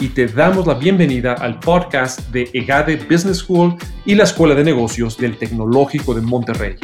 y 0.00 0.08
te 0.10 0.26
damos 0.26 0.66
la 0.66 0.74
bienvenida 0.74 1.34
al 1.34 1.58
podcast 1.58 2.20
de 2.30 2.48
EGADE 2.52 2.96
Business 3.10 3.38
School 3.38 3.76
y 4.04 4.14
la 4.14 4.24
Escuela 4.24 4.54
de 4.54 4.62
Negocios 4.62 5.16
del 5.16 5.36
Tecnológico 5.36 6.14
de 6.14 6.20
Monterrey. 6.20 6.76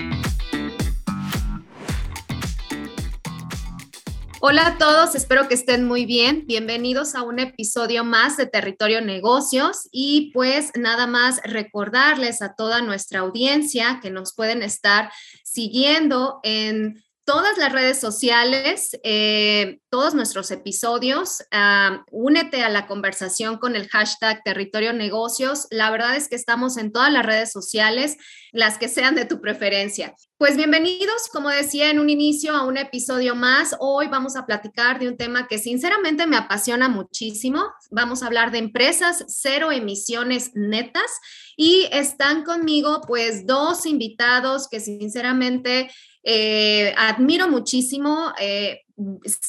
Hola 4.40 4.66
a 4.66 4.78
todos, 4.78 5.14
espero 5.14 5.48
que 5.48 5.54
estén 5.54 5.84
muy 5.84 6.06
bien. 6.06 6.44
Bienvenidos 6.46 7.14
a 7.14 7.22
un 7.22 7.38
episodio 7.38 8.04
más 8.04 8.36
de 8.36 8.46
Territorio 8.46 9.00
Negocios 9.00 9.88
y 9.90 10.32
pues 10.34 10.72
nada 10.76 11.06
más 11.06 11.40
recordarles 11.44 12.42
a 12.42 12.54
toda 12.54 12.82
nuestra 12.82 13.20
audiencia 13.20 14.00
que 14.02 14.10
nos 14.10 14.34
pueden 14.34 14.62
estar 14.62 15.10
siguiendo 15.44 16.40
en 16.42 17.02
todas 17.24 17.56
las 17.56 17.72
redes 17.72 17.98
sociales, 17.98 18.98
eh, 19.02 19.78
todos 19.88 20.14
nuestros 20.14 20.50
episodios. 20.50 21.42
Ah, 21.50 22.04
únete 22.10 22.62
a 22.62 22.68
la 22.68 22.86
conversación 22.86 23.58
con 23.58 23.76
el 23.76 23.88
hashtag 23.88 24.42
Territorio 24.44 24.92
Negocios. 24.92 25.66
La 25.70 25.90
verdad 25.90 26.16
es 26.16 26.28
que 26.28 26.36
estamos 26.36 26.76
en 26.76 26.92
todas 26.92 27.12
las 27.12 27.24
redes 27.24 27.50
sociales, 27.50 28.16
las 28.52 28.78
que 28.78 28.88
sean 28.88 29.14
de 29.14 29.24
tu 29.24 29.40
preferencia. 29.40 30.14
Pues 30.36 30.56
bienvenidos, 30.56 31.28
como 31.32 31.48
decía 31.48 31.90
en 31.90 31.98
un 31.98 32.10
inicio, 32.10 32.54
a 32.54 32.66
un 32.66 32.76
episodio 32.76 33.34
más. 33.34 33.74
Hoy 33.80 34.08
vamos 34.08 34.36
a 34.36 34.44
platicar 34.44 34.98
de 34.98 35.08
un 35.08 35.16
tema 35.16 35.46
que 35.48 35.58
sinceramente 35.58 36.26
me 36.26 36.36
apasiona 36.36 36.88
muchísimo. 36.88 37.64
Vamos 37.90 38.22
a 38.22 38.26
hablar 38.26 38.50
de 38.50 38.58
empresas 38.58 39.24
cero 39.28 39.72
emisiones 39.72 40.50
netas 40.54 41.10
y 41.56 41.88
están 41.92 42.44
conmigo 42.44 43.00
pues 43.06 43.46
dos 43.46 43.86
invitados 43.86 44.68
que 44.68 44.80
sinceramente 44.80 45.88
eh, 46.24 46.94
admiro 46.96 47.48
muchísimo, 47.48 48.32
eh, 48.40 48.80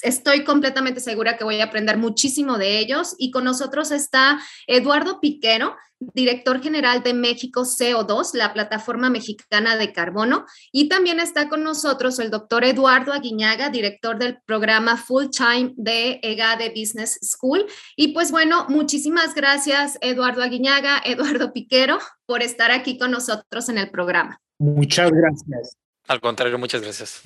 estoy 0.02 0.44
completamente 0.44 1.00
segura 1.00 1.38
que 1.38 1.44
voy 1.44 1.62
a 1.62 1.66
aprender 1.66 1.98
muchísimo 1.98 2.58
de 2.58 2.80
ellos 2.80 3.16
y 3.18 3.32
con 3.32 3.44
nosotros 3.44 3.92
está 3.92 4.40
Eduardo 4.68 5.20
Piquero, 5.22 5.76
director 6.00 6.62
general 6.62 7.04
de 7.04 7.14
México 7.14 7.62
CO2, 7.62 8.34
la 8.34 8.54
plataforma 8.54 9.10
mexicana 9.10 9.78
de 9.78 9.94
carbono, 9.94 10.46
y 10.72 10.90
también 10.90 11.20
está 11.20 11.48
con 11.48 11.64
nosotros 11.64 12.20
el 12.20 12.32
doctor 12.32 12.66
Eduardo 12.66 13.14
Aguiñaga, 13.14 13.70
director 13.70 14.18
del 14.18 14.40
programa 14.46 14.98
Full 14.98 15.28
Time 15.30 15.74
de 15.78 16.20
EGADE 16.22 16.74
Business 16.76 17.18
School. 17.24 17.66
Y 17.96 18.10
pues 18.10 18.32
bueno, 18.32 18.66
muchísimas 18.68 19.34
gracias 19.34 19.98
Eduardo 20.02 20.44
Aguiñaga, 20.44 21.02
Eduardo 21.06 21.54
Piquero, 21.54 22.00
por 22.26 22.42
estar 22.44 22.72
aquí 22.72 22.98
con 22.98 23.12
nosotros 23.12 23.70
en 23.70 23.78
el 23.78 23.90
programa. 23.90 24.42
Muchas 24.60 25.12
gracias. 25.12 25.78
Al 26.08 26.22
contrario, 26.22 26.58
muchas 26.60 26.82
gracias. 26.82 27.22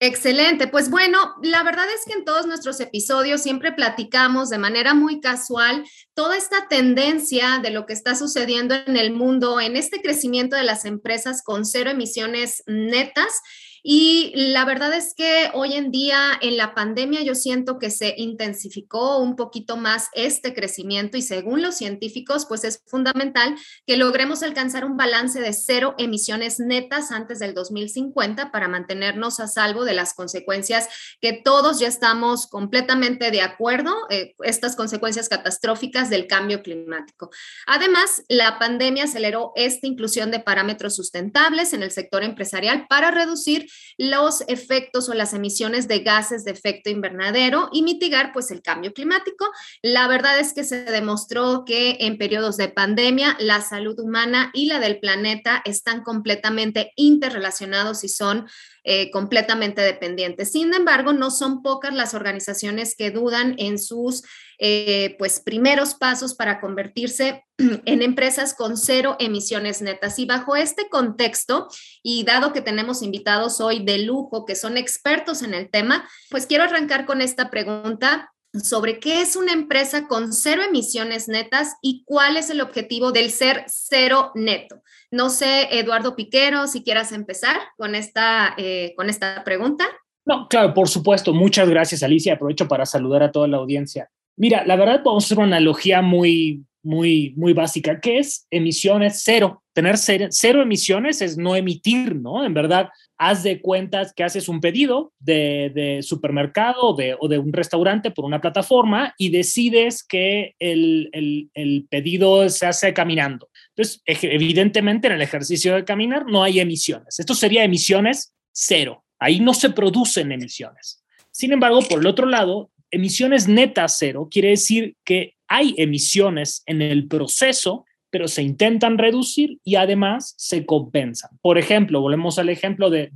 Excelente. 0.00 0.68
Pues 0.68 0.90
bueno, 0.90 1.34
la 1.42 1.64
verdad 1.64 1.86
es 1.92 2.04
que 2.06 2.12
en 2.12 2.24
todos 2.24 2.46
nuestros 2.46 2.78
episodios 2.78 3.42
siempre 3.42 3.72
platicamos 3.72 4.48
de 4.48 4.58
manera 4.58 4.94
muy 4.94 5.20
casual 5.20 5.84
toda 6.14 6.36
esta 6.36 6.68
tendencia 6.68 7.58
de 7.60 7.70
lo 7.70 7.84
que 7.84 7.94
está 7.94 8.14
sucediendo 8.14 8.76
en 8.76 8.96
el 8.96 9.12
mundo, 9.12 9.60
en 9.60 9.76
este 9.76 10.00
crecimiento 10.00 10.54
de 10.54 10.62
las 10.62 10.84
empresas 10.84 11.42
con 11.42 11.64
cero 11.64 11.90
emisiones 11.90 12.62
netas 12.66 13.40
y 13.82 14.32
la 14.34 14.64
verdad 14.64 14.92
es 14.92 15.14
que 15.14 15.50
hoy 15.54 15.74
en 15.74 15.90
día 15.90 16.32
en 16.40 16.56
la 16.56 16.74
pandemia 16.74 17.22
yo 17.22 17.34
siento 17.34 17.78
que 17.78 17.90
se 17.90 18.14
intensificó 18.16 19.18
un 19.18 19.36
poquito 19.36 19.76
más 19.76 20.08
este 20.14 20.54
crecimiento 20.54 21.16
y 21.16 21.22
según 21.22 21.62
los 21.62 21.76
científicos, 21.76 22.46
pues 22.46 22.64
es 22.64 22.82
fundamental 22.86 23.56
que 23.86 23.96
logremos 23.96 24.42
alcanzar 24.42 24.84
un 24.84 24.96
balance 24.96 25.40
de 25.40 25.52
cero 25.52 25.94
emisiones 25.98 26.60
netas 26.60 27.10
antes 27.10 27.38
del 27.38 27.54
2050 27.54 28.50
para 28.50 28.68
mantenernos 28.68 29.40
a 29.40 29.46
salvo 29.46 29.84
de 29.84 29.94
las 29.94 30.14
consecuencias 30.14 30.88
que 31.20 31.32
todos 31.32 31.78
ya 31.78 31.88
estamos 31.88 32.46
completamente 32.46 33.30
de 33.30 33.42
acuerdo, 33.42 33.94
eh, 34.10 34.34
estas 34.42 34.76
consecuencias 34.76 35.28
catastróficas 35.28 36.10
del 36.10 36.26
cambio 36.26 36.62
climático. 36.62 37.30
Además, 37.66 38.22
la 38.28 38.58
pandemia 38.58 39.04
aceleró 39.04 39.52
esta 39.54 39.86
inclusión 39.86 40.30
de 40.30 40.40
parámetros 40.40 40.96
sustentables 40.96 41.72
en 41.72 41.82
el 41.82 41.90
sector 41.90 42.22
empresarial 42.22 42.86
para 42.88 43.10
reducir 43.10 43.67
los 43.96 44.42
efectos 44.48 45.08
o 45.08 45.14
las 45.14 45.34
emisiones 45.34 45.88
de 45.88 46.00
gases 46.00 46.44
de 46.44 46.52
efecto 46.52 46.90
invernadero 46.90 47.68
y 47.72 47.82
mitigar 47.82 48.32
pues 48.32 48.50
el 48.50 48.62
cambio 48.62 48.92
climático. 48.92 49.50
La 49.82 50.08
verdad 50.08 50.38
es 50.38 50.52
que 50.52 50.64
se 50.64 50.84
demostró 50.84 51.64
que 51.64 51.98
en 52.00 52.18
periodos 52.18 52.56
de 52.56 52.68
pandemia 52.68 53.36
la 53.40 53.60
salud 53.60 53.98
humana 53.98 54.50
y 54.54 54.66
la 54.66 54.80
del 54.80 55.00
planeta 55.00 55.62
están 55.64 56.02
completamente 56.02 56.92
interrelacionados 56.96 58.04
y 58.04 58.08
son 58.08 58.46
eh, 58.90 59.10
completamente 59.10 59.82
dependientes. 59.82 60.50
Sin 60.50 60.72
embargo, 60.72 61.12
no 61.12 61.30
son 61.30 61.60
pocas 61.60 61.92
las 61.92 62.14
organizaciones 62.14 62.96
que 62.96 63.10
dudan 63.10 63.54
en 63.58 63.78
sus 63.78 64.22
eh, 64.58 65.14
pues 65.18 65.40
primeros 65.40 65.94
pasos 65.94 66.34
para 66.34 66.58
convertirse 66.58 67.44
en 67.58 68.00
empresas 68.00 68.54
con 68.54 68.78
cero 68.78 69.14
emisiones 69.18 69.82
netas. 69.82 70.18
Y 70.18 70.24
bajo 70.24 70.56
este 70.56 70.88
contexto, 70.88 71.68
y 72.02 72.24
dado 72.24 72.54
que 72.54 72.62
tenemos 72.62 73.02
invitados 73.02 73.60
hoy 73.60 73.84
de 73.84 73.98
lujo 73.98 74.46
que 74.46 74.56
son 74.56 74.78
expertos 74.78 75.42
en 75.42 75.52
el 75.52 75.68
tema, 75.68 76.08
pues 76.30 76.46
quiero 76.46 76.64
arrancar 76.64 77.04
con 77.04 77.20
esta 77.20 77.50
pregunta 77.50 78.32
sobre 78.52 78.98
qué 78.98 79.20
es 79.20 79.36
una 79.36 79.52
empresa 79.52 80.08
con 80.08 80.32
cero 80.32 80.62
emisiones 80.66 81.28
netas 81.28 81.76
y 81.82 82.02
cuál 82.04 82.36
es 82.36 82.50
el 82.50 82.60
objetivo 82.60 83.12
del 83.12 83.30
ser 83.30 83.64
cero 83.66 84.32
neto. 84.34 84.82
No 85.10 85.30
sé, 85.30 85.68
Eduardo 85.78 86.16
Piquero, 86.16 86.66
si 86.66 86.82
quieras 86.82 87.12
empezar 87.12 87.56
con 87.76 87.94
esta, 87.94 88.54
eh, 88.56 88.94
con 88.96 89.08
esta 89.10 89.42
pregunta. 89.44 89.84
No, 90.24 90.46
claro, 90.48 90.74
por 90.74 90.88
supuesto. 90.88 91.32
Muchas 91.32 91.68
gracias, 91.68 92.02
Alicia. 92.02 92.34
Aprovecho 92.34 92.68
para 92.68 92.84
saludar 92.84 93.22
a 93.22 93.32
toda 93.32 93.48
la 93.48 93.56
audiencia. 93.56 94.10
Mira, 94.36 94.64
la 94.66 94.76
verdad 94.76 95.02
podemos 95.02 95.24
hacer 95.24 95.38
una 95.38 95.56
analogía 95.56 96.02
muy, 96.02 96.64
muy, 96.82 97.34
muy 97.36 97.52
básica, 97.52 98.00
que 98.00 98.18
es 98.18 98.46
emisiones 98.50 99.22
cero. 99.24 99.62
Tener 99.72 99.96
cero, 99.96 100.62
emisiones 100.62 101.22
es 101.22 101.36
no 101.36 101.54
emitir, 101.54 102.16
¿no? 102.16 102.44
En 102.44 102.54
verdad, 102.54 102.88
haz 103.16 103.42
de 103.42 103.60
cuentas 103.60 104.12
que 104.12 104.24
haces 104.24 104.48
un 104.48 104.60
pedido 104.60 105.12
de, 105.18 106.00
supermercado 106.02 106.96
o 107.20 107.28
de 107.28 107.38
un 107.38 107.52
restaurante 107.52 108.10
por 108.10 108.24
una 108.24 108.40
plataforma 108.40 109.14
y 109.18 109.30
decides 109.30 110.02
que 110.02 110.54
el, 110.58 111.10
el 111.12 111.86
pedido 111.88 112.48
se 112.48 112.66
hace 112.66 112.92
caminando. 112.92 113.48
Entonces, 113.76 114.02
evidentemente 114.22 115.06
en 115.06 115.14
el 115.14 115.22
ejercicio 115.22 115.74
de 115.74 115.84
caminar 115.84 116.26
no 116.26 116.42
hay 116.42 116.58
emisiones. 116.58 117.20
Esto 117.20 117.34
sería 117.34 117.62
emisiones 117.62 118.34
cero. 118.50 119.04
Ahí 119.20 119.40
no 119.40 119.54
se 119.54 119.70
producen 119.70 120.32
emisiones. 120.32 121.04
Sin 121.30 121.52
embargo, 121.52 121.80
por 121.82 122.00
el 122.00 122.06
otro 122.06 122.26
lado, 122.26 122.70
emisiones 122.90 123.48
netas 123.48 123.96
cero 123.98 124.28
quiere 124.30 124.50
decir 124.50 124.96
que 125.04 125.34
hay 125.48 125.74
emisiones 125.78 126.62
en 126.66 126.82
el 126.82 127.08
proceso, 127.08 127.86
pero 128.10 128.28
se 128.28 128.42
intentan 128.42 128.96
reducir 128.96 129.58
y 129.64 129.76
además 129.76 130.34
se 130.38 130.64
compensan. 130.64 131.30
Por 131.42 131.58
ejemplo, 131.58 132.00
volvemos 132.00 132.38
al 132.38 132.48
ejemplo 132.48 132.90
de, 132.90 133.10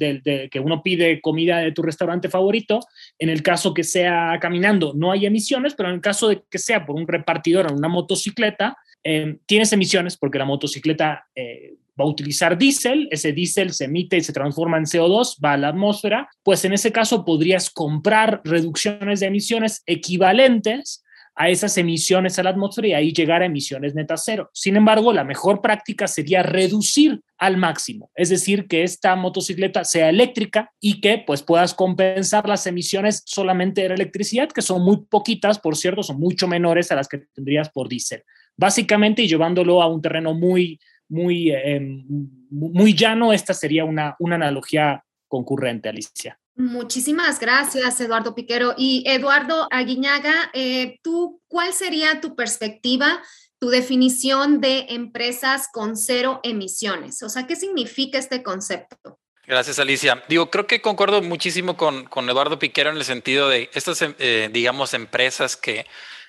que 0.50 0.60
uno 0.60 0.82
pide 0.82 1.20
comida 1.20 1.58
de 1.58 1.72
tu 1.72 1.82
restaurante 1.82 2.28
favorito. 2.28 2.80
En 3.18 3.28
el 3.28 3.42
caso 3.42 3.72
que 3.72 3.84
sea 3.84 4.38
caminando, 4.40 4.92
no 4.94 5.12
hay 5.12 5.26
emisiones, 5.26 5.74
pero 5.74 5.88
en 5.88 5.96
el 5.96 6.00
caso 6.00 6.28
de 6.28 6.42
que 6.50 6.58
sea 6.58 6.84
por 6.84 6.96
un 6.96 7.08
repartidor 7.08 7.70
en 7.70 7.76
una 7.76 7.88
motocicleta, 7.88 8.76
eh, 9.04 9.38
tienes 9.46 9.72
emisiones 9.72 10.16
porque 10.16 10.38
la 10.38 10.44
motocicleta 10.44 11.26
eh, 11.34 11.74
va 11.98 12.04
a 12.04 12.08
utilizar 12.08 12.56
diésel, 12.56 13.08
ese 13.10 13.32
diésel 13.32 13.72
se 13.72 13.84
emite 13.84 14.16
y 14.16 14.22
se 14.22 14.32
transforma 14.32 14.78
en 14.78 14.84
CO2, 14.84 15.36
va 15.44 15.52
a 15.54 15.56
la 15.56 15.68
atmósfera, 15.68 16.28
pues 16.42 16.64
en 16.64 16.72
ese 16.72 16.92
caso 16.92 17.24
podrías 17.24 17.70
comprar 17.70 18.40
reducciones 18.44 19.20
de 19.20 19.26
emisiones 19.26 19.82
equivalentes 19.86 21.02
a 21.34 21.48
esas 21.48 21.78
emisiones 21.78 22.38
a 22.38 22.42
la 22.42 22.50
atmósfera 22.50 22.88
y 22.88 22.92
ahí 22.92 23.12
llegar 23.12 23.42
a 23.42 23.46
emisiones 23.46 23.94
netas 23.94 24.22
cero. 24.24 24.50
Sin 24.52 24.76
embargo, 24.76 25.12
la 25.12 25.24
mejor 25.24 25.62
práctica 25.62 26.06
sería 26.06 26.42
reducir 26.42 27.22
al 27.38 27.56
máximo, 27.56 28.10
es 28.14 28.28
decir, 28.28 28.68
que 28.68 28.82
esta 28.82 29.16
motocicleta 29.16 29.84
sea 29.84 30.08
eléctrica 30.08 30.70
y 30.78 31.00
que 31.00 31.22
pues 31.26 31.42
puedas 31.42 31.74
compensar 31.74 32.48
las 32.48 32.66
emisiones 32.66 33.22
solamente 33.26 33.82
de 33.82 33.88
la 33.88 33.94
electricidad, 33.94 34.50
que 34.50 34.62
son 34.62 34.84
muy 34.84 34.98
poquitas, 35.08 35.58
por 35.58 35.76
cierto, 35.76 36.02
son 36.02 36.20
mucho 36.20 36.46
menores 36.46 36.92
a 36.92 36.96
las 36.96 37.08
que 37.08 37.18
tendrías 37.34 37.70
por 37.70 37.88
diésel. 37.88 38.22
Básicamente, 38.56 39.22
y 39.22 39.28
llevándolo 39.28 39.82
a 39.82 39.88
un 39.88 40.02
terreno 40.02 40.34
muy, 40.34 40.78
muy, 41.12 41.50
em, 41.50 42.04
muy 42.50 42.94
llano, 42.94 43.32
esta 43.32 43.54
sería 43.54 43.84
una, 43.84 44.16
una 44.18 44.36
analogía 44.36 45.04
concurrente, 45.28 45.88
Alicia. 45.88 46.38
Muchísimas 46.54 47.40
gracias, 47.40 48.00
Eduardo 48.00 48.34
Piquero. 48.34 48.74
Y 48.76 49.04
Eduardo 49.06 49.68
Aguiñaga, 49.70 50.50
eh, 50.52 50.98
¿tú 51.02 51.40
cuál 51.48 51.72
sería 51.72 52.20
tu 52.20 52.34
perspectiva 52.34 53.22
tu 53.62 53.68
definición 53.68 54.60
de 54.60 54.86
empresas 54.88 55.68
con 55.72 55.96
cero 55.96 56.40
emisiones. 56.42 57.22
O 57.22 57.28
sea, 57.28 57.46
¿qué 57.46 57.54
significa 57.54 58.18
este 58.18 58.42
concepto? 58.42 59.20
Gracias, 59.46 59.78
Alicia. 59.78 60.20
Digo, 60.28 60.50
creo 60.50 60.66
que 60.66 60.82
concuerdo 60.82 61.22
muchísimo 61.22 61.76
con, 61.76 62.06
con 62.06 62.28
Eduardo 62.28 62.58
Piquero 62.58 62.90
en 62.90 62.96
el 62.96 63.04
sentido 63.04 63.48
de 63.48 63.70
estas, 63.72 64.02
eh, 64.02 64.50
digamos, 64.52 64.94
empresas 64.94 65.56
que 65.56 65.86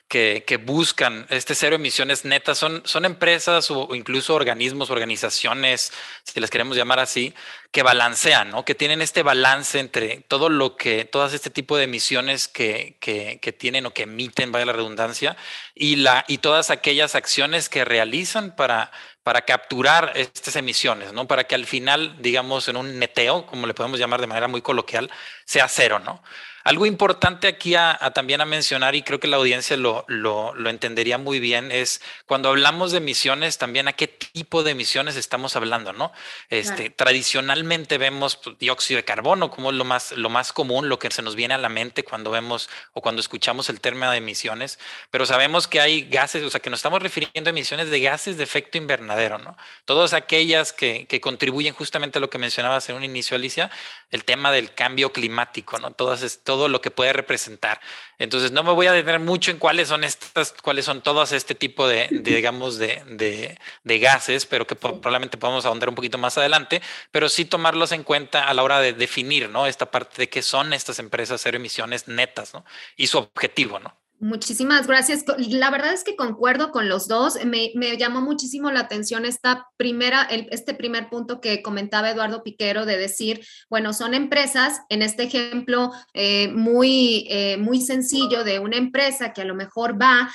que, 0.07 0.61
buscan 0.63 1.25
este 1.29 1.55
cero 1.55 1.75
emisiones 1.75 2.23
netas 2.23 2.57
son, 2.57 2.83
son 2.85 3.05
empresas 3.05 3.71
o 3.71 3.95
incluso 3.95 4.35
organismos, 4.35 4.91
organizaciones, 4.91 5.91
si 6.23 6.39
las 6.39 6.49
queremos 6.49 6.77
llamar 6.77 6.99
así, 6.99 7.33
que 7.71 7.81
balancean, 7.81 8.51
¿no? 8.51 8.65
que 8.65 8.75
tienen 8.75 9.01
este 9.01 9.23
balance 9.23 9.79
entre 9.79 10.17
todo 10.27 10.49
lo 10.49 10.75
que, 10.75 11.05
todas 11.05 11.33
este 11.33 11.49
tipo 11.49 11.77
de 11.77 11.85
emisiones 11.85 12.47
que, 12.47 12.97
que, 12.99 13.39
que 13.41 13.51
tienen 13.51 13.87
o 13.87 13.93
que 13.93 14.03
emiten, 14.03 14.51
vaya 14.51 14.65
la 14.65 14.73
redundancia, 14.73 15.35
y, 15.73 15.95
la, 15.95 16.23
y 16.27 16.37
todas 16.37 16.69
aquellas 16.69 17.15
acciones 17.15 17.67
que 17.69 17.83
realizan 17.83 18.55
para, 18.55 18.91
para 19.23 19.41
capturar 19.41 20.11
estas 20.15 20.55
emisiones, 20.55 21.13
¿no? 21.13 21.27
Para 21.27 21.45
que 21.45 21.55
al 21.55 21.65
final, 21.65 22.15
digamos, 22.19 22.67
en 22.67 22.77
un 22.77 22.99
neteo, 22.99 23.45
como 23.45 23.67
le 23.67 23.73
podemos 23.73 23.99
llamar 23.99 24.21
de 24.21 24.27
manera 24.27 24.47
muy 24.47 24.61
coloquial, 24.61 25.09
sea 25.45 25.67
cero, 25.67 25.99
¿no? 25.99 26.21
Algo 26.63 26.85
importante 26.85 27.47
aquí 27.47 27.75
a, 27.75 27.97
también 28.15 28.39
a 28.39 28.45
mencionar, 28.45 28.95
y 28.95 29.03
creo 29.03 29.19
que 29.19 29.27
la 29.27 29.35
audiencia 29.35 29.75
lo, 29.75 30.05
lo, 30.07 30.69
entendería 30.69 31.17
muy 31.17 31.41
bien, 31.41 31.73
es 31.73 32.01
cuando 32.25 32.47
hablamos 32.47 32.93
de 32.93 32.99
emisiones, 32.99 33.57
también 33.57 33.89
a 33.89 33.93
qué 33.93 34.07
tipo 34.07 34.63
de 34.63 34.71
emisiones 34.71 35.17
estamos 35.17 35.57
hablando, 35.57 35.91
¿no? 35.91 36.13
Este, 36.49 36.89
Tradicionalmente 36.89 37.97
vemos 37.97 38.37
pues, 38.37 38.57
dióxido 38.59 38.97
de 38.97 39.03
carbono 39.03 39.51
como 39.51 39.73
lo 39.73 39.83
más, 39.83 40.13
lo 40.13 40.29
más 40.29 40.53
común, 40.53 40.87
lo 40.87 40.99
que 40.99 41.11
se 41.11 41.21
nos 41.21 41.35
viene 41.35 41.53
a 41.53 41.57
la 41.57 41.67
mente 41.67 42.03
cuando 42.03 42.31
vemos 42.31 42.69
o 42.93 43.01
cuando 43.01 43.19
escuchamos 43.19 43.67
el 43.67 43.81
término 43.81 44.09
de 44.11 44.17
emisiones, 44.17 44.79
pero 45.11 45.25
sabemos 45.25 45.67
que 45.67 45.81
hay 45.81 46.03
gases, 46.03 46.43
o 46.43 46.49
sea, 46.49 46.61
que 46.61 46.69
nos 46.69 46.79
estamos 46.79 47.03
refiriendo 47.03 47.49
a 47.49 47.51
emisiones 47.51 47.89
de 47.89 47.99
gases 47.99 48.37
de 48.37 48.43
efecto 48.45 48.77
invernadero, 48.77 49.12
¿no? 49.37 49.55
Todas 49.85 50.13
aquellas 50.13 50.73
que, 50.73 51.07
contribuyen 51.21 51.73
justamente 51.73 52.17
a 52.17 52.21
lo 52.21 52.29
que 52.29 52.37
mencionabas 52.37 52.89
en 52.89 52.95
un 52.95 53.03
inicio, 53.03 53.35
Alicia, 53.35 53.69
el 54.11 54.25
tema 54.25 54.51
del 54.51 54.73
cambio 54.73 55.11
climático, 55.11 55.77
¿no? 55.79 55.91
Todas, 55.91 56.39
todo 56.43 56.67
lo 56.67 56.81
que 56.81 56.91
puede 56.91 57.13
representar. 57.13 57.79
Entonces, 58.19 58.51
no 58.51 58.63
me 58.63 58.71
voy 58.71 58.87
a 58.87 58.91
detener 58.91 59.19
mucho 59.19 59.51
en 59.51 59.57
cuáles 59.57 59.87
son 59.87 60.03
estas, 60.03 60.53
cuáles 60.61 60.85
son 60.85 61.01
todos 61.01 61.31
este 61.31 61.55
tipo 61.55 61.87
de, 61.87 62.07
digamos, 62.11 62.77
de, 62.77 63.57
de, 63.83 63.99
gases, 63.99 64.45
pero 64.45 64.67
que 64.67 64.75
probablemente 64.75 65.37
podemos 65.37 65.65
ahondar 65.65 65.89
un 65.89 65.95
poquito 65.95 66.17
más 66.17 66.37
adelante, 66.37 66.81
pero 67.11 67.29
sí 67.29 67.45
tomarlos 67.45 67.91
en 67.91 68.03
cuenta 68.03 68.47
a 68.47 68.53
la 68.53 68.63
hora 68.63 68.79
de 68.79 68.93
definir, 68.93 69.49
¿no? 69.49 69.67
Esta 69.67 69.89
parte 69.91 70.15
de 70.17 70.29
qué 70.29 70.41
son 70.41 70.73
estas 70.73 70.99
empresas 70.99 71.41
cero 71.41 71.57
emisiones 71.57 72.07
netas, 72.07 72.53
¿no? 72.53 72.65
Y 72.95 73.07
su 73.07 73.17
objetivo, 73.17 73.79
¿no? 73.79 74.02
Muchísimas 74.23 74.87
gracias. 74.87 75.25
La 75.49 75.69
verdad 75.69 75.91
es 75.91 76.05
que 76.05 76.15
concuerdo 76.15 76.71
con 76.71 76.87
los 76.87 77.09
dos. 77.09 77.37
Me, 77.43 77.73
llamó 77.97 78.21
muchísimo 78.21 78.71
la 78.71 78.79
atención 78.79 79.25
esta 79.25 79.67
primera, 79.75 80.21
este 80.31 80.73
primer 80.73 81.09
punto 81.09 81.41
que 81.41 81.61
comentaba 81.61 82.09
Eduardo 82.09 82.41
Piquero 82.41 82.85
de 82.85 82.97
decir, 82.97 83.45
bueno, 83.69 83.91
son 83.91 84.13
empresas, 84.13 84.79
en 84.87 85.01
este 85.01 85.23
ejemplo 85.23 85.91
eh, 86.13 86.47
muy, 86.47 87.27
eh, 87.29 87.57
muy 87.57 87.81
sencillo 87.81 88.45
de 88.45 88.59
una 88.59 88.77
empresa 88.77 89.33
que 89.33 89.41
a 89.41 89.45
lo 89.45 89.55
mejor 89.55 90.01
va 90.01 90.33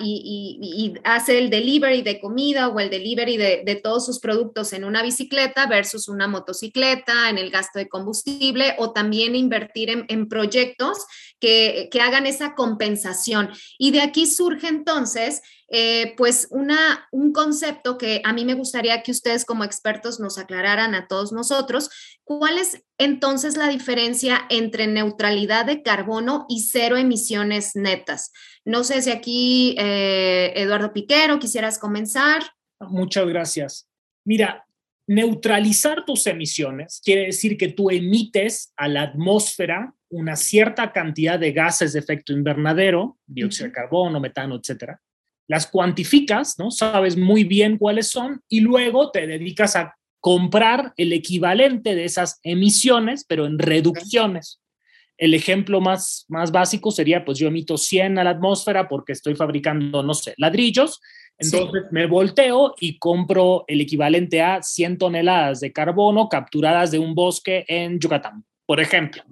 y, 0.00 0.94
hace 1.04 1.36
el 1.36 1.50
delivery 1.50 2.00
de 2.00 2.18
comida 2.18 2.68
o 2.68 2.80
el 2.80 2.88
delivery 2.88 3.36
de, 3.36 3.80
todos 3.84 4.06
sus 4.06 4.20
productos 4.20 4.72
en 4.72 4.84
una 4.84 5.02
bicicleta 5.02 5.66
versus 5.66 6.08
una 6.08 6.28
motocicleta, 6.28 7.28
en 7.28 7.36
el 7.36 7.50
gasto 7.50 7.78
de 7.78 7.90
combustible 7.90 8.74
o 8.78 8.94
también 8.94 9.34
invertir 9.34 10.06
en 10.08 10.28
proyectos 10.30 11.04
que, 11.42 12.00
hagan 12.00 12.26
esa 12.26 12.54
compensación 12.54 13.50
y 13.76 13.90
de 13.90 14.00
aquí 14.00 14.26
surge 14.26 14.68
entonces, 14.68 15.42
eh, 15.68 16.14
pues, 16.16 16.46
una, 16.50 17.08
un 17.10 17.32
concepto 17.32 17.98
que 17.98 18.22
a 18.24 18.32
mí 18.32 18.44
me 18.44 18.54
gustaría 18.54 19.02
que 19.02 19.10
ustedes 19.10 19.44
como 19.44 19.64
expertos 19.64 20.20
nos 20.20 20.38
aclararan 20.38 20.94
a 20.94 21.08
todos 21.08 21.32
nosotros. 21.32 21.90
¿Cuál 22.22 22.58
es 22.58 22.84
entonces 22.96 23.56
la 23.56 23.68
diferencia 23.68 24.46
entre 24.50 24.86
neutralidad 24.86 25.66
de 25.66 25.82
carbono 25.82 26.46
y 26.48 26.60
cero 26.60 26.96
emisiones 26.96 27.74
netas? 27.74 28.30
No 28.64 28.84
sé 28.84 29.02
si 29.02 29.10
aquí, 29.10 29.74
eh, 29.78 30.52
Eduardo 30.54 30.92
Piquero, 30.92 31.40
quisieras 31.40 31.78
comenzar. 31.78 32.42
Muchas 32.78 33.26
gracias. 33.26 33.88
Mira, 34.24 34.64
neutralizar 35.08 36.04
tus 36.04 36.24
emisiones 36.28 37.00
quiere 37.04 37.26
decir 37.26 37.56
que 37.56 37.68
tú 37.68 37.90
emites 37.90 38.72
a 38.76 38.86
la 38.86 39.02
atmósfera 39.02 39.94
una 40.12 40.36
cierta 40.36 40.92
cantidad 40.92 41.38
de 41.38 41.52
gases 41.52 41.92
de 41.92 41.98
efecto 41.98 42.32
invernadero, 42.32 43.18
dióxido 43.26 43.66
de 43.66 43.72
carbono, 43.72 44.20
metano, 44.20 44.56
etcétera. 44.56 45.00
Las 45.48 45.66
cuantificas, 45.66 46.58
¿no? 46.58 46.70
Sabes 46.70 47.16
muy 47.16 47.44
bien 47.44 47.78
cuáles 47.78 48.08
son 48.08 48.42
y 48.48 48.60
luego 48.60 49.10
te 49.10 49.26
dedicas 49.26 49.74
a 49.74 49.96
comprar 50.20 50.92
el 50.96 51.12
equivalente 51.12 51.94
de 51.94 52.04
esas 52.04 52.38
emisiones, 52.42 53.24
pero 53.26 53.46
en 53.46 53.58
reducciones. 53.58 54.60
El 55.16 55.34
ejemplo 55.34 55.80
más, 55.80 56.26
más 56.28 56.52
básico 56.52 56.90
sería, 56.90 57.24
pues 57.24 57.38
yo 57.38 57.48
emito 57.48 57.76
100 57.76 58.18
a 58.18 58.24
la 58.24 58.30
atmósfera 58.30 58.88
porque 58.88 59.12
estoy 59.12 59.34
fabricando, 59.34 60.02
no 60.02 60.14
sé, 60.14 60.34
ladrillos, 60.36 61.00
entonces 61.38 61.84
me 61.90 62.06
volteo 62.06 62.74
y 62.78 62.98
compro 62.98 63.64
el 63.66 63.80
equivalente 63.80 64.42
a 64.42 64.62
100 64.62 64.98
toneladas 64.98 65.60
de 65.60 65.72
carbono 65.72 66.28
capturadas 66.28 66.90
de 66.90 66.98
un 66.98 67.14
bosque 67.14 67.64
en 67.66 67.98
Yucatán, 67.98 68.44
por 68.66 68.78
ejemplo. 68.78 69.22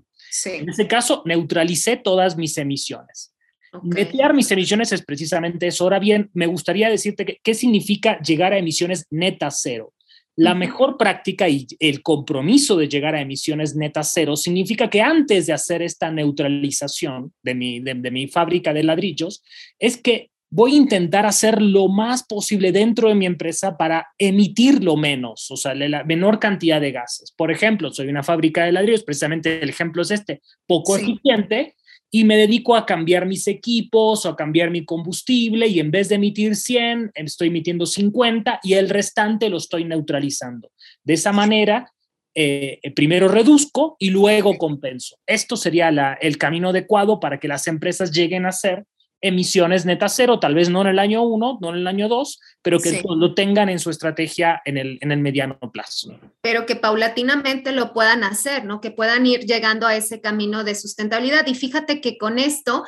En 0.44 0.69
ese 0.69 0.87
caso, 0.87 1.23
neutralicé 1.25 1.97
todas 1.97 2.37
mis 2.37 2.56
emisiones. 2.59 3.35
Netear 3.82 4.35
mis 4.35 4.50
emisiones 4.50 4.93
es 4.93 5.05
precisamente 5.05 5.69
eso. 5.69 5.85
Ahora 5.85 5.99
bien, 5.99 6.31
me 6.35 6.47
gustaría 6.47 6.88
decirte 6.88 7.41
qué 7.43 7.55
significa 7.55 8.21
llegar 8.21 8.53
a 8.53 8.59
emisiones 8.59 9.06
netas 9.11 9.61
cero. 9.62 9.94
La 10.37 10.55
mejor 10.55 10.97
práctica 10.97 11.49
y 11.49 11.67
el 11.79 12.03
compromiso 12.03 12.77
de 12.77 12.88
llegar 12.88 13.15
a 13.15 13.21
emisiones 13.21 13.77
netas 13.77 14.12
cero 14.15 14.37
significa 14.37 14.88
que 14.88 15.03
antes 15.03 15.47
de 15.47 15.53
hacer 15.53 15.82
esta 15.82 16.11
neutralización 16.11 17.32
de 17.43 17.55
mi, 17.55 17.81
de 17.81 18.11
mi 18.11 18.27
fábrica 18.29 18.73
de 18.73 18.82
ladrillos, 18.82 19.43
es 19.79 19.97
que 19.97 20.31
voy 20.50 20.75
a 20.75 20.79
intentar 20.79 21.26
hacer 21.26 21.62
lo 21.62 21.88
más 21.88 22.25
posible 22.25 22.73
dentro 22.73 23.08
de 23.08 23.14
mi 23.14 23.25
empresa 23.25 23.76
para 23.76 24.08
emitir 24.19 24.82
lo 24.82 24.97
menos, 24.97 25.50
o 25.50 25.56
sea, 25.56 25.75
la 25.75 26.02
menor 26.05 26.41
cantidad 26.41 26.81
de 26.81 26.91
gases. 26.91 27.32
Por 27.32 27.52
ejemplo, 27.52 27.93
soy 27.93 28.08
una 28.08 28.25
fábrica 28.25 28.64
de 28.64 28.73
ladrillos, 28.73 29.05
precisamente 29.05 29.62
el 29.62 29.69
ejemplo 29.69 30.02
es 30.02 30.11
este, 30.11 30.43
poco 30.67 30.97
eficiente, 30.97 31.76
y 32.12 32.25
me 32.25 32.37
dedico 32.37 32.75
a 32.75 32.85
cambiar 32.85 33.26
mis 33.26 33.47
equipos 33.47 34.26
o 34.26 34.31
a 34.31 34.37
cambiar 34.37 34.70
mi 34.70 34.85
combustible 34.85 35.69
y 35.69 35.79
en 35.79 35.93
vez 35.93 36.08
de 36.08 36.17
emitir 36.17 36.56
100, 36.56 37.12
estoy 37.14 37.49
emitiendo 37.49 37.87
50 37.87 38.58
y 38.64 38.73
el 38.75 38.88
restante 38.88 39.49
lo 39.49 39.58
estoy 39.58 39.84
neutralizando. 39.84 40.72
De 41.05 41.15
esa 41.15 41.31
manera, 41.31 41.93
eh, 42.34 42.81
primero 42.96 43.29
reduzco 43.29 43.96
y 44.01 44.10
luego 44.10 44.58
compenso. 44.58 45.19
Esto 45.24 45.56
sería 45.56 46.19
el 46.20 46.36
camino 46.36 46.70
adecuado 46.70 47.20
para 47.20 47.39
que 47.39 47.46
las 47.46 47.69
empresas 47.69 48.10
lleguen 48.10 48.44
a 48.44 48.51
ser 48.51 48.86
emisiones 49.20 49.84
netas 49.84 50.15
cero, 50.17 50.39
tal 50.41 50.55
vez 50.55 50.70
no 50.70 50.82
en 50.82 50.89
el 50.89 50.98
año 50.98 51.22
uno, 51.22 51.58
no 51.60 51.70
en 51.70 51.77
el 51.77 51.86
año 51.86 52.08
dos, 52.08 52.41
pero 52.62 52.79
que 52.79 53.03
lo 53.05 53.34
tengan 53.34 53.69
en 53.69 53.79
su 53.79 53.91
estrategia 53.91 54.62
en 54.65 54.79
el, 54.79 54.98
en 55.00 55.12
el 55.12 55.20
mediano 55.20 55.58
plazo. 55.72 56.19
Pero 56.41 56.67
que 56.67 56.77
paulatinamente 56.77 57.72
lo 57.72 57.93
puedan 57.93 58.24
hacer, 58.24 58.65
¿no? 58.65 58.81
Que 58.81 58.91
puedan 58.91 59.27
ir 59.27 59.41
llegando 59.41 59.86
a 59.86 59.96
ese 59.96 60.20
camino 60.20 60.65
de 60.65 60.74
sustentabilidad. 60.74 61.46
Y 61.46 61.55
fíjate 61.55 62.00
que 62.00 62.19
con 62.19 62.39
esto 62.39 62.84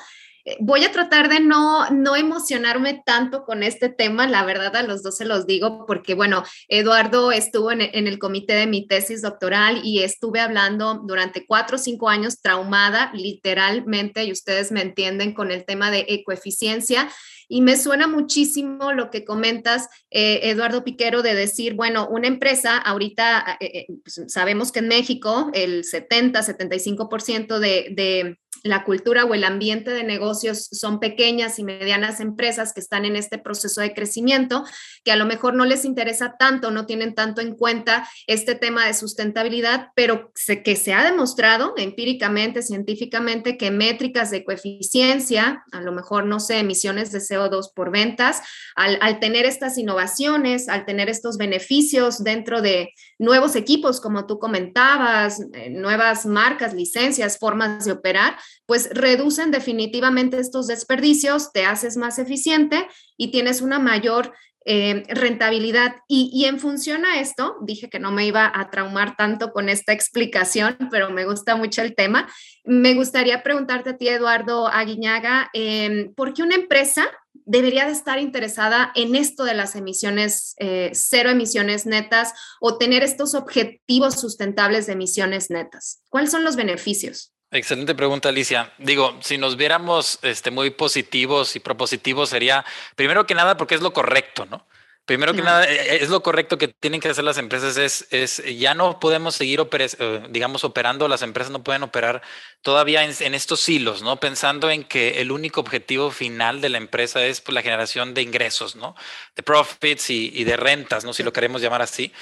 voy 0.60 0.84
a 0.84 0.92
tratar 0.92 1.28
de 1.28 1.40
no, 1.40 1.88
no 1.90 2.16
emocionarme 2.16 3.02
tanto 3.04 3.44
con 3.44 3.62
este 3.62 3.88
tema, 3.88 4.26
la 4.26 4.44
verdad 4.44 4.74
a 4.76 4.82
los 4.82 5.02
dos 5.02 5.16
se 5.16 5.24
los 5.24 5.46
digo, 5.46 5.86
porque 5.86 6.14
bueno, 6.14 6.42
Eduardo 6.68 7.32
estuvo 7.32 7.70
en, 7.70 7.80
el 7.80 8.18
comité 8.18 8.54
de 8.54 8.66
mi 8.66 8.86
tesis 8.86 9.22
doctoral 9.22 9.80
y 9.84 10.02
estuve 10.02 10.40
hablando 10.40 11.00
durante 11.04 11.46
cuatro 11.46 11.76
o 11.76 11.78
cinco 11.78 12.08
años 12.08 12.40
traumada, 12.40 13.12
literalmente, 13.14 14.24
y 14.24 14.32
ustedes 14.32 14.72
me 14.72 14.82
entienden 14.82 15.32
con 15.32 15.50
el 15.50 15.64
tema 15.64 15.90
de 15.90 16.06
ecoeficiencia. 16.08 17.08
Y 17.48 17.60
me 17.60 17.76
suena 17.76 18.06
muchísimo 18.06 18.92
lo 18.92 19.10
que 19.10 19.24
comentas, 19.24 19.88
eh, 20.10 20.40
Eduardo 20.44 20.84
Piquero, 20.84 21.22
de 21.22 21.34
decir, 21.34 21.74
bueno, 21.74 22.08
una 22.08 22.28
empresa, 22.28 22.78
ahorita 22.78 23.58
eh, 23.60 23.86
pues, 24.02 24.22
sabemos 24.28 24.72
que 24.72 24.80
en 24.80 24.88
México 24.88 25.50
el 25.54 25.84
70, 25.84 26.40
75% 26.40 27.58
de, 27.58 27.88
de 27.90 28.38
la 28.62 28.84
cultura 28.84 29.24
o 29.24 29.34
el 29.34 29.44
ambiente 29.44 29.90
de 29.90 30.04
negocios 30.04 30.68
son 30.70 31.00
pequeñas 31.00 31.58
y 31.58 31.64
medianas 31.64 32.20
empresas 32.20 32.72
que 32.72 32.80
están 32.80 33.04
en 33.04 33.16
este 33.16 33.38
proceso 33.38 33.80
de 33.80 33.94
crecimiento, 33.94 34.64
que 35.04 35.12
a 35.12 35.16
lo 35.16 35.26
mejor 35.26 35.54
no 35.54 35.64
les 35.64 35.84
interesa 35.84 36.36
tanto, 36.38 36.70
no 36.70 36.86
tienen 36.86 37.14
tanto 37.14 37.40
en 37.40 37.54
cuenta 37.56 38.08
este 38.26 38.54
tema 38.54 38.86
de 38.86 38.94
sustentabilidad, 38.94 39.88
pero 39.94 40.32
que 40.64 40.76
se 40.76 40.92
ha 40.92 41.04
demostrado 41.04 41.74
empíricamente, 41.76 42.62
científicamente, 42.62 43.56
que 43.56 43.70
métricas 43.70 44.30
de 44.30 44.44
coeficiencia, 44.44 45.64
a 45.72 45.80
lo 45.80 45.92
mejor, 45.92 46.26
no 46.26 46.38
sé, 46.38 46.58
emisiones 46.58 47.10
de 47.10 47.20
CO2 47.32 47.72
por 47.74 47.90
ventas, 47.90 48.42
al, 48.74 48.98
al 49.00 49.20
tener 49.20 49.46
estas 49.46 49.78
innovaciones, 49.78 50.68
al 50.68 50.84
tener 50.84 51.08
estos 51.08 51.36
beneficios 51.38 52.22
dentro 52.22 52.60
de 52.62 52.92
nuevos 53.18 53.56
equipos, 53.56 54.00
como 54.00 54.26
tú 54.26 54.38
comentabas, 54.38 55.40
eh, 55.54 55.70
nuevas 55.70 56.26
marcas, 56.26 56.74
licencias, 56.74 57.38
formas 57.38 57.84
de 57.84 57.92
operar, 57.92 58.36
pues 58.66 58.90
reducen 58.92 59.50
definitivamente 59.50 60.38
estos 60.38 60.66
desperdicios, 60.66 61.52
te 61.52 61.64
haces 61.64 61.96
más 61.96 62.18
eficiente 62.18 62.86
y 63.16 63.30
tienes 63.30 63.60
una 63.60 63.78
mayor 63.78 64.32
eh, 64.64 65.02
rentabilidad. 65.08 65.96
Y, 66.08 66.44
en 66.44 66.58
función 66.58 67.04
a 67.04 67.20
esto, 67.20 67.56
dije 67.62 67.88
que 67.88 67.98
no 67.98 68.12
me 68.12 68.26
iba 68.26 68.50
a 68.54 68.70
traumar 68.70 69.16
tanto 69.16 69.52
con 69.52 69.68
esta 69.68 69.92
explicación, 69.92 70.76
pero 70.90 71.10
me 71.10 71.24
gusta 71.24 71.56
mucho 71.56 71.82
el 71.82 71.94
tema. 71.94 72.28
Me 72.64 72.94
gustaría 72.94 73.42
preguntarte 73.42 73.90
a 73.90 73.96
ti, 73.96 74.08
Eduardo 74.08 74.68
Aguiñaga, 74.68 75.50
em, 75.52 76.14
¿por 76.14 76.34
qué 76.34 76.42
una 76.42 76.54
empresa 76.54 77.08
debería 77.44 77.86
de 77.86 77.92
estar 77.92 78.18
interesada 78.18 78.92
en 78.94 79.16
esto 79.16 79.44
de 79.44 79.54
las 79.54 79.74
emisiones, 79.74 80.54
eh, 80.58 80.90
cero 80.94 81.30
emisiones 81.30 81.86
netas 81.86 82.32
o 82.60 82.78
tener 82.78 83.02
estos 83.02 83.34
objetivos 83.34 84.20
sustentables 84.20 84.86
de 84.86 84.92
emisiones 84.92 85.50
netas? 85.50 86.02
¿Cuáles 86.08 86.30
son 86.30 86.44
los 86.44 86.56
beneficios? 86.56 87.32
Excelente 87.52 87.94
pregunta, 87.94 88.30
Alicia. 88.30 88.72
Digo, 88.78 89.18
si 89.20 89.36
nos 89.36 89.58
viéramos 89.58 90.18
este, 90.22 90.50
muy 90.50 90.70
positivos 90.70 91.54
y 91.54 91.60
propositivos, 91.60 92.30
sería 92.30 92.64
primero 92.96 93.26
que 93.26 93.34
nada 93.34 93.58
porque 93.58 93.74
es 93.74 93.82
lo 93.82 93.92
correcto, 93.92 94.46
¿no? 94.46 94.66
Primero 95.04 95.34
que 95.34 95.42
nada, 95.42 95.64
eh, 95.64 96.02
es 96.02 96.08
lo 96.08 96.22
correcto 96.22 96.56
que 96.56 96.68
tienen 96.68 97.00
que 97.00 97.10
hacer 97.10 97.24
las 97.24 97.36
empresas, 97.36 97.76
es, 97.76 98.06
es 98.10 98.42
ya 98.58 98.72
no 98.72 99.00
podemos 99.00 99.34
seguir, 99.34 99.60
eh, 99.70 100.22
digamos, 100.30 100.64
operando, 100.64 101.08
las 101.08 101.20
empresas 101.20 101.50
no 101.50 101.62
pueden 101.62 101.82
operar 101.82 102.22
todavía 102.62 103.04
en, 103.04 103.34
estos 103.34 103.68
hilos, 103.68 104.00
¿no? 104.00 104.18
Pensando 104.18 104.70
en 104.70 104.84
que 104.84 105.20
el 105.20 105.30
único 105.30 105.60
objetivo 105.60 106.10
final 106.10 106.62
de 106.62 106.70
la 106.70 106.78
empresa 106.78 107.22
es 107.22 107.42
pues, 107.42 107.52
la 107.54 107.60
generación 107.60 108.14
de 108.14 108.22
ingresos, 108.22 108.76
¿no? 108.76 108.94
De 109.36 109.42
profits 109.42 110.08
y, 110.08 110.30
y 110.34 110.44
de 110.44 110.56
rentas, 110.56 111.04
¿no? 111.04 111.12
Si 111.12 111.22
lo 111.22 111.34
queremos 111.34 111.60
llamar 111.60 111.82
así. 111.82 112.12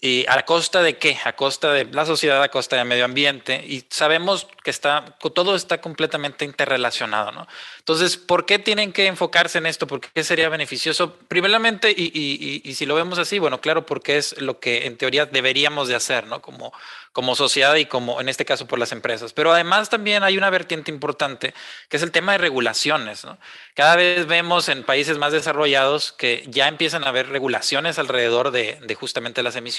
¿Y 0.00 0.26
a 0.28 0.44
costa 0.44 0.82
de 0.82 0.98
qué? 0.98 1.18
A 1.24 1.34
costa 1.34 1.72
de 1.72 1.84
la 1.86 2.04
sociedad, 2.04 2.42
a 2.42 2.50
costa 2.50 2.76
del 2.76 2.86
medio 2.86 3.04
ambiente. 3.04 3.64
Y 3.66 3.84
sabemos 3.88 4.46
que 4.62 4.70
está, 4.70 5.16
todo 5.34 5.56
está 5.56 5.80
completamente 5.80 6.44
interrelacionado, 6.44 7.32
¿no? 7.32 7.46
Entonces, 7.78 8.16
¿por 8.16 8.46
qué 8.46 8.58
tienen 8.58 8.92
que 8.92 9.06
enfocarse 9.06 9.58
en 9.58 9.66
esto? 9.66 9.86
¿Por 9.86 10.00
qué 10.00 10.24
sería 10.24 10.48
beneficioso? 10.48 11.14
Primeramente, 11.28 11.90
y, 11.90 12.10
y, 12.12 12.60
y, 12.64 12.74
si 12.74 12.84
lo 12.84 12.94
vemos 12.94 13.18
así, 13.18 13.38
bueno, 13.38 13.60
claro, 13.60 13.86
porque 13.86 14.16
es 14.18 14.40
lo 14.40 14.60
que 14.60 14.86
en 14.86 14.98
teoría 14.98 15.26
deberíamos 15.26 15.88
de 15.88 15.94
hacer, 15.94 16.26
¿no? 16.26 16.42
Como, 16.42 16.72
como 17.16 17.34
sociedad 17.34 17.74
y 17.76 17.86
como 17.86 18.20
en 18.20 18.28
este 18.28 18.44
caso 18.44 18.66
por 18.66 18.78
las 18.78 18.92
empresas. 18.92 19.32
Pero 19.32 19.50
además 19.50 19.88
también 19.88 20.22
hay 20.22 20.36
una 20.36 20.50
vertiente 20.50 20.90
importante 20.90 21.54
que 21.88 21.96
es 21.96 22.02
el 22.02 22.10
tema 22.10 22.32
de 22.32 22.38
regulaciones. 22.38 23.24
¿no? 23.24 23.38
Cada 23.74 23.96
vez 23.96 24.26
vemos 24.26 24.68
en 24.68 24.84
países 24.84 25.16
más 25.16 25.32
desarrollados 25.32 26.12
que 26.12 26.44
ya 26.46 26.68
empiezan 26.68 27.04
a 27.04 27.08
haber 27.08 27.30
regulaciones 27.30 27.98
alrededor 27.98 28.50
de, 28.50 28.78
de 28.82 28.94
justamente 28.94 29.42
las 29.42 29.56
emisiones. 29.56 29.75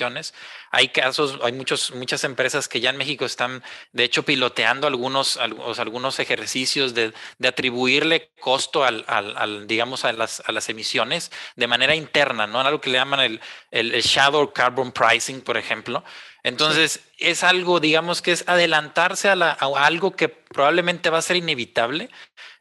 Hay 0.72 0.90
casos, 0.90 1.40
hay 1.44 1.54
muchos, 1.54 1.92
muchas 1.92 2.24
empresas 2.24 2.68
que 2.68 2.80
ya 2.80 2.90
en 2.90 2.98
México 2.98 3.26
están 3.26 3.64
de 3.94 4.04
hecho 4.04 4.24
piloteando 4.24 4.88
algunos, 4.88 5.38
algunos 5.38 6.20
ejercicios 6.20 6.94
de, 6.94 7.14
de 7.38 7.48
atribuirle 7.48 8.32
costo 8.40 8.84
al, 8.84 9.06
al, 9.08 9.68
digamos, 9.68 10.06
a 10.06 10.14
las, 10.14 10.42
a 10.46 10.52
las 10.52 10.70
emisiones 10.70 11.32
de 11.56 11.68
manera 11.68 11.96
interna, 11.96 12.48
¿no? 12.48 12.60
Algo 12.60 12.82
que 12.82 12.90
le 12.90 12.98
llaman 12.98 13.20
el, 13.22 13.42
el, 13.72 13.94
el 13.94 14.02
shadow 14.02 14.52
carbon 14.54 14.92
pricing, 14.92 15.42
por 15.42 15.58
ejemplo. 15.58 16.04
Entonces, 16.44 17.02
es 17.18 17.44
algo, 17.44 17.80
digamos, 17.80 18.22
que 18.22 18.32
es 18.32 18.46
adelantarse 18.48 19.28
a, 19.30 19.34
algo 19.34 20.16
que 20.16 20.30
probablemente 20.30 21.10
va 21.10 21.18
a 21.18 21.22
ser 21.22 21.36
inevitable 21.36 22.10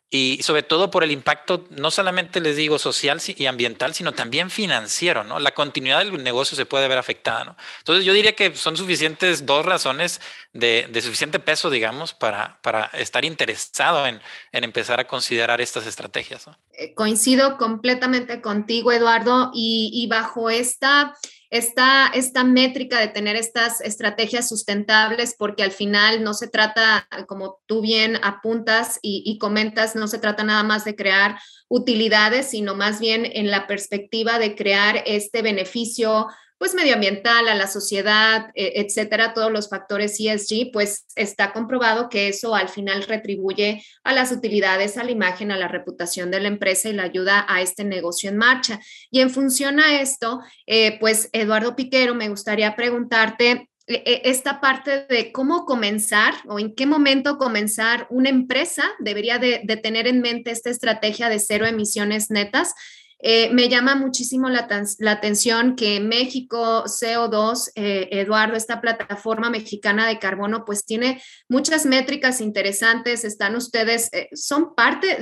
y 0.08 0.38
sobre 0.42 0.62
todo 0.62 0.90
por 0.90 1.02
el 1.02 1.10
impacto, 1.10 1.66
no 1.70 1.90
solamente 1.90 2.40
les 2.40 2.56
digo 2.56 2.78
social 2.78 3.20
y 3.26 3.46
ambiental, 3.46 3.92
sino 3.92 4.12
también 4.12 4.50
financiero, 4.50 5.25
¿no? 5.25 5.40
La 5.40 5.52
continuidad 5.52 5.98
del 5.98 6.22
negocio 6.22 6.56
se 6.56 6.64
puede 6.64 6.86
ver 6.86 6.98
afectada, 6.98 7.44
¿no? 7.44 7.56
Entonces 7.78 8.04
yo 8.04 8.12
diría 8.12 8.36
que 8.36 8.54
son 8.54 8.76
suficientes 8.76 9.46
dos 9.46 9.66
razones 9.66 10.20
de, 10.52 10.88
suficiente 11.02 11.40
peso, 11.40 11.70
digamos, 11.70 12.14
para, 12.14 12.60
para 12.62 12.84
estar 12.94 13.25
interesado 13.25 14.06
en, 14.06 14.20
empezar 14.52 15.00
a 15.00 15.08
considerar 15.08 15.60
estas 15.60 15.86
estrategias. 15.86 16.46
Eh, 16.78 16.94
coincido 16.94 17.56
completamente 17.56 18.40
contigo, 18.40 18.92
Eduardo, 18.92 19.50
y 19.52 20.06
bajo 20.08 20.50
esta 20.50 21.14
esta, 21.50 22.09
esta 22.09 22.45
métrica 22.45 22.99
de 22.99 23.09
tener 23.09 23.37
estas 23.37 23.81
estrategias 23.81 24.49
sustentables, 24.49 25.35
porque 25.38 25.62
al 25.62 25.73
final 25.73 26.25
no 26.25 26.35
se 26.35 26.49
trata, 26.49 27.09
como 27.29 27.61
tú 27.67 27.81
bien 27.81 28.19
apuntas 28.23 28.99
y, 29.03 29.23
y, 29.25 29.38
comentas, 29.38 29.95
no 29.95 30.09
se 30.09 30.19
trata 30.19 30.45
nada 30.45 30.62
más 30.62 30.85
de 30.85 30.97
crear 30.97 31.38
utilidades, 31.69 32.50
sino 32.50 32.75
más 32.75 33.00
bien 33.00 33.25
en 33.25 33.50
la 33.50 33.67
perspectiva 33.67 34.38
de 34.38 34.55
crear 34.55 35.03
este 35.07 35.43
beneficio 35.43 36.26
pues 36.58 36.75
medioambiental, 36.75 37.48
a 37.48 37.54
la 37.54 37.66
sociedad, 37.66 38.50
e, 38.54 38.80
etcétera, 38.80 39.34
todos 39.34 39.52
los 39.52 39.68
factores 39.68 40.18
ESG, 40.18 40.70
pues 40.72 41.06
está 41.14 41.52
comprobado 41.52 42.08
que 42.08 42.28
eso 42.28 42.54
al 42.54 42.68
final 42.68 43.02
retribuye 43.02 43.84
a 44.04 44.12
las 44.12 44.32
utilidades, 44.32 44.96
a 44.96 45.04
la 45.04 45.10
imagen, 45.10 45.52
a 45.52 45.58
la 45.58 45.68
reputación 45.68 46.30
de 46.30 46.40
la 46.40 46.48
empresa 46.48 46.88
y 46.88 46.94
la 46.94 47.04
ayuda 47.04 47.44
a 47.48 47.60
este 47.60 47.84
negocio 47.84 48.30
en 48.30 48.36
marcha. 48.36 48.80
Y 49.10 49.20
en 49.20 49.30
función 49.30 49.80
a 49.80 50.00
esto, 50.00 50.40
eh, 50.66 50.98
pues 50.98 51.28
Eduardo 51.32 51.76
Piquero, 51.76 52.14
me 52.14 52.28
gustaría 52.28 52.75
preguntarte 52.75 53.68
e, 53.88 54.02
e, 54.04 54.30
esta 54.30 54.60
parte 54.60 55.06
de 55.08 55.30
cómo 55.30 55.64
comenzar 55.64 56.34
o 56.48 56.58
en 56.58 56.75
qué 56.75 56.86
momento 56.86 57.38
comenzar 57.38 58.08
una 58.10 58.30
empresa 58.30 58.82
debería 58.98 59.38
de, 59.38 59.60
tener 59.80 60.08
en 60.08 60.20
mente 60.20 60.50
esta 60.50 60.70
estrategia 60.70 61.28
de 61.28 61.38
cero 61.38 61.66
emisiones 61.66 62.30
netas 62.30 62.75
eh, 63.18 63.50
me 63.50 63.68
llama 63.70 63.94
muchísimo 63.94 64.50
la, 64.50 64.68
atención 65.11 65.75
que 65.75 66.00
México 66.00 66.85
CO2, 66.85 67.70
eh, 67.75 68.08
Eduardo, 68.12 68.56
esta 68.56 68.80
plataforma 68.82 69.49
mexicana 69.49 70.06
de 70.06 70.18
carbono, 70.18 70.64
pues 70.66 70.85
tiene 70.85 71.23
muchas 71.49 71.87
métricas 71.87 72.40
interesantes. 72.40 73.25
Están 73.25 73.56
ustedes, 73.56 74.11
eh, 74.12 74.28
son 74.35 74.75
parte, 74.75 75.18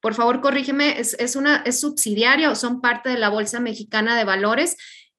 por 0.00 0.14
favor 0.14 0.42
corrígeme, 0.42 1.00
es, 1.00 1.36
una, 1.36 1.62
es 1.64 1.80
subsidiaria 1.80 2.50
o 2.50 2.54
son 2.54 2.82
parte 2.82 3.08
de 3.08 3.18
la 3.18 3.30
Bolsa 3.30 3.60
Mexicana 3.60 4.16
de 4.16 4.24
Valores. 4.24 4.76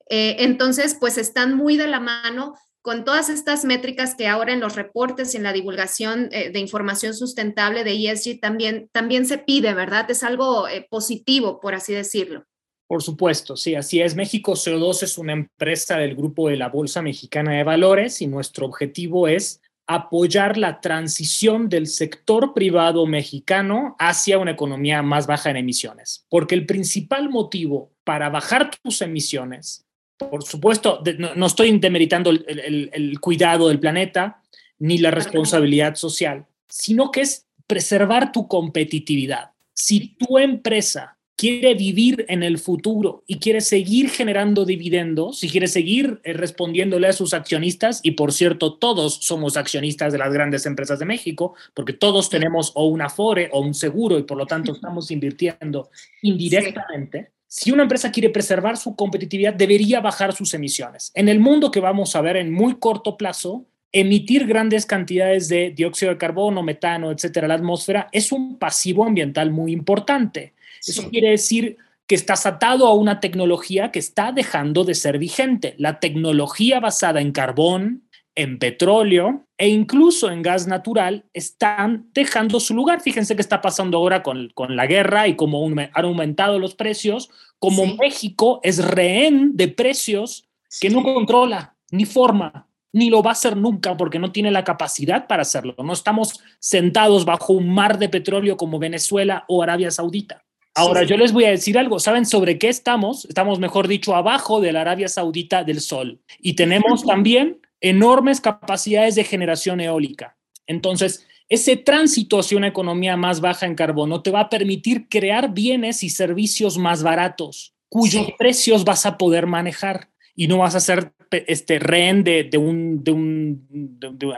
entonces, 0.08 0.96
pues 0.98 1.18
están 1.18 1.54
muy 1.56 1.76
de 1.76 1.86
la 1.86 2.00
mano 2.00 2.54
con 2.82 3.04
todas 3.04 3.28
estas 3.28 3.64
métricas 3.64 4.14
que 4.14 4.26
ahora 4.26 4.52
en 4.52 4.60
los 4.60 4.76
reportes 4.76 5.34
y 5.34 5.36
en 5.36 5.42
la 5.42 5.52
divulgación 5.52 6.28
eh, 6.32 6.50
de 6.50 6.58
información 6.60 7.14
sustentable 7.14 7.84
de 7.84 7.92
ESG 7.92 8.40
también, 8.40 8.88
también 8.92 9.26
se 9.26 9.38
pide, 9.38 9.74
¿verdad? 9.74 10.10
Es 10.10 10.22
algo 10.22 10.68
eh, 10.68 10.86
positivo, 10.88 11.60
por 11.60 11.74
así 11.74 11.92
decirlo. 11.92 12.44
Por 12.86 13.02
supuesto, 13.02 13.56
sí, 13.56 13.74
así 13.76 14.00
es. 14.00 14.16
México 14.16 14.52
CO2 14.52 15.04
es 15.04 15.18
una 15.18 15.32
empresa 15.32 15.96
del 15.96 16.16
grupo 16.16 16.48
de 16.48 16.56
la 16.56 16.68
Bolsa 16.68 17.02
Mexicana 17.02 17.52
de 17.52 17.62
Valores 17.62 18.20
y 18.20 18.26
nuestro 18.26 18.66
objetivo 18.66 19.28
es 19.28 19.60
apoyar 19.86 20.56
la 20.56 20.80
transición 20.80 21.68
del 21.68 21.86
sector 21.86 22.54
privado 22.54 23.06
mexicano 23.06 23.96
hacia 23.98 24.38
una 24.38 24.52
economía 24.52 25.02
más 25.02 25.26
baja 25.26 25.50
en 25.50 25.56
emisiones, 25.56 26.26
porque 26.28 26.54
el 26.54 26.66
principal 26.66 27.28
motivo 27.28 27.92
para 28.04 28.28
bajar 28.28 28.70
tus 28.82 29.02
emisiones 29.02 29.86
por 30.28 30.44
supuesto, 30.44 31.02
no, 31.36 31.46
estoy 31.46 31.78
demeritando 31.78 32.30
el, 32.30 33.18
cuidado 33.20 33.68
del 33.68 33.80
planeta 33.80 34.42
ni 34.78 34.98
la 34.98 35.10
responsabilidad 35.10 35.94
social, 35.94 36.46
sino 36.68 37.10
que 37.10 37.22
es 37.22 37.46
preservar 37.66 38.32
tu 38.32 38.46
competitividad. 38.48 39.52
Si 39.72 40.16
tu 40.16 40.38
empresa 40.38 41.16
quiere 41.36 41.72
vivir 41.72 42.26
en 42.28 42.42
el 42.42 42.58
futuro 42.58 43.24
y 43.26 43.38
quiere 43.38 43.62
seguir 43.62 44.10
generando 44.10 44.66
dividendos, 44.66 45.38
si 45.38 45.48
quiere 45.48 45.68
seguir 45.68 46.20
eh, 46.22 46.34
respondiéndole 46.34 47.08
a 47.08 47.14
sus 47.14 47.32
accionistas, 47.32 48.00
y 48.02 48.10
por 48.10 48.32
cierto, 48.32 48.74
todos 48.74 49.14
somos 49.22 49.56
accionistas 49.56 50.12
de 50.12 50.18
las 50.18 50.32
grandes 50.34 50.66
empresas 50.66 50.98
de 50.98 51.06
México, 51.06 51.54
porque 51.72 51.94
todos 51.94 52.28
tenemos 52.28 52.72
o 52.74 52.88
un 52.88 53.00
afore 53.00 53.48
o 53.52 53.60
un 53.60 53.72
seguro 53.72 54.18
y 54.18 54.24
por 54.24 54.36
lo 54.36 54.44
tanto 54.44 54.72
estamos 54.74 55.10
invirtiendo 55.10 55.88
indirectamente 56.20 57.30
si 57.52 57.72
una 57.72 57.82
empresa 57.82 58.12
quiere 58.12 58.30
preservar 58.30 58.76
su 58.76 58.94
competitividad, 58.94 59.52
debería 59.52 60.00
bajar 60.00 60.32
sus 60.32 60.54
emisiones. 60.54 61.10
En 61.16 61.28
el 61.28 61.40
mundo 61.40 61.72
que 61.72 61.80
vamos 61.80 62.14
a 62.14 62.20
ver 62.20 62.36
en 62.36 62.52
muy 62.52 62.76
corto 62.76 63.16
plazo, 63.16 63.66
emitir 63.90 64.46
grandes 64.46 64.86
cantidades 64.86 65.48
de 65.48 65.70
dióxido 65.70 66.12
de 66.12 66.18
carbono, 66.18 66.62
metano, 66.62 67.10
etcétera, 67.10 67.46
a 67.46 67.48
la 67.48 67.54
atmósfera 67.54 68.08
es 68.12 68.30
un 68.30 68.56
pasivo 68.56 69.04
ambiental 69.04 69.50
muy 69.50 69.72
importante. 69.72 70.54
Eso 70.86 71.10
quiere 71.10 71.30
decir 71.30 71.76
que 72.06 72.14
estás 72.14 72.46
atado 72.46 72.86
a 72.86 72.94
una 72.94 73.18
tecnología 73.18 73.90
que 73.90 73.98
está 73.98 74.30
dejando 74.30 74.84
de 74.84 74.94
ser 74.94 75.18
vigente. 75.18 75.74
La 75.76 75.98
tecnología 75.98 76.78
basada 76.78 77.20
en 77.20 77.32
carbón, 77.32 78.04
en 78.40 78.58
petróleo 78.58 79.44
e 79.58 79.68
incluso 79.68 80.30
en 80.30 80.40
gas 80.40 80.66
natural 80.66 81.26
están 81.34 82.08
dejando 82.14 82.58
su 82.58 82.74
lugar. 82.74 83.02
Fíjense 83.02 83.36
qué 83.36 83.42
está 83.42 83.60
pasando 83.60 83.98
ahora 83.98 84.22
con, 84.22 84.50
la 84.56 84.86
guerra 84.86 85.28
y 85.28 85.36
cómo 85.36 85.64
han 85.66 85.90
aumentado 85.92 86.58
los 86.58 86.74
precios, 86.74 87.30
como 87.58 87.84
México 87.96 88.60
es 88.62 88.82
rehén 88.82 89.56
de 89.56 89.68
precios 89.68 90.48
que 90.80 90.88
no 90.88 91.02
controla 91.02 91.76
ni 91.90 92.06
forma, 92.06 92.66
ni 92.92 93.10
lo 93.10 93.22
va 93.22 93.30
a 93.30 93.32
hacer 93.32 93.56
nunca 93.56 93.96
porque 93.96 94.18
no 94.18 94.32
tiene 94.32 94.50
la 94.50 94.64
capacidad 94.64 95.26
para 95.26 95.42
hacerlo. 95.42 95.74
No 95.78 95.92
estamos 95.92 96.40
sentados 96.58 97.26
bajo 97.26 97.52
un 97.52 97.68
mar 97.68 97.98
de 97.98 98.08
petróleo 98.08 98.56
como 98.56 98.78
Venezuela 98.78 99.44
o 99.48 99.62
Arabia 99.62 99.90
Saudita. 99.90 100.44
Ahora, 100.74 101.02
yo 101.02 101.16
les 101.18 101.32
voy 101.32 101.44
a 101.44 101.50
decir 101.50 101.76
algo. 101.76 101.98
¿Saben 101.98 102.24
sobre 102.24 102.56
qué 102.56 102.68
estamos? 102.68 103.26
Estamos, 103.26 103.58
mejor 103.58 103.86
dicho, 103.88 104.14
abajo 104.14 104.60
de 104.60 104.72
la 104.72 104.80
Arabia 104.80 105.08
Saudita 105.08 105.64
del 105.64 105.80
Sol. 105.80 106.20
Y 106.38 106.54
tenemos 106.54 107.02
también 107.06 107.60
enormes 107.80 108.40
capacidades 108.40 109.14
de 109.14 109.24
generación 109.24 109.80
eólica. 109.80 110.36
Entonces, 110.66 111.26
ese 111.48 111.76
tránsito 111.76 112.38
hacia 112.38 112.56
una 112.56 112.68
economía 112.68 113.16
más 113.16 113.40
baja 113.40 113.66
en 113.66 113.74
carbono 113.74 114.22
te 114.22 114.30
va 114.30 114.40
a 114.40 114.48
permitir 114.48 115.08
crear 115.08 115.52
bienes 115.52 116.02
y 116.04 116.10
servicios 116.10 116.78
más 116.78 117.02
baratos, 117.02 117.74
cuyos 117.88 118.28
precios 118.38 118.84
vas 118.84 119.04
a 119.04 119.18
poder 119.18 119.46
manejar 119.46 120.10
y 120.36 120.46
no 120.46 120.58
vas 120.58 120.76
a 120.76 120.80
ser 120.80 121.12
este, 121.30 121.78
rehén 121.78 122.24
de, 122.24 122.48
un, 122.56 123.02
de, 123.04 123.10
un, 123.10 123.66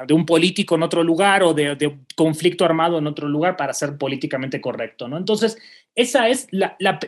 de, 0.07 0.15
un, 0.15 0.27
político 0.27 0.75
en 0.75 0.83
otro 0.83 1.03
lugar 1.03 1.43
o 1.43 1.55
de, 1.55 1.77
de, 1.77 1.99
conflicto 2.17 2.65
armado 2.65 2.99
en 2.99 3.07
otro 3.07 3.29
lugar 3.29 3.57
para 3.57 3.73
ser 3.73 3.97
políticamente 3.97 4.61
correcto. 4.61 5.09
¿no? 5.09 5.17
Entonces, 5.17 5.57
ese 5.95 6.31
es 6.31 6.49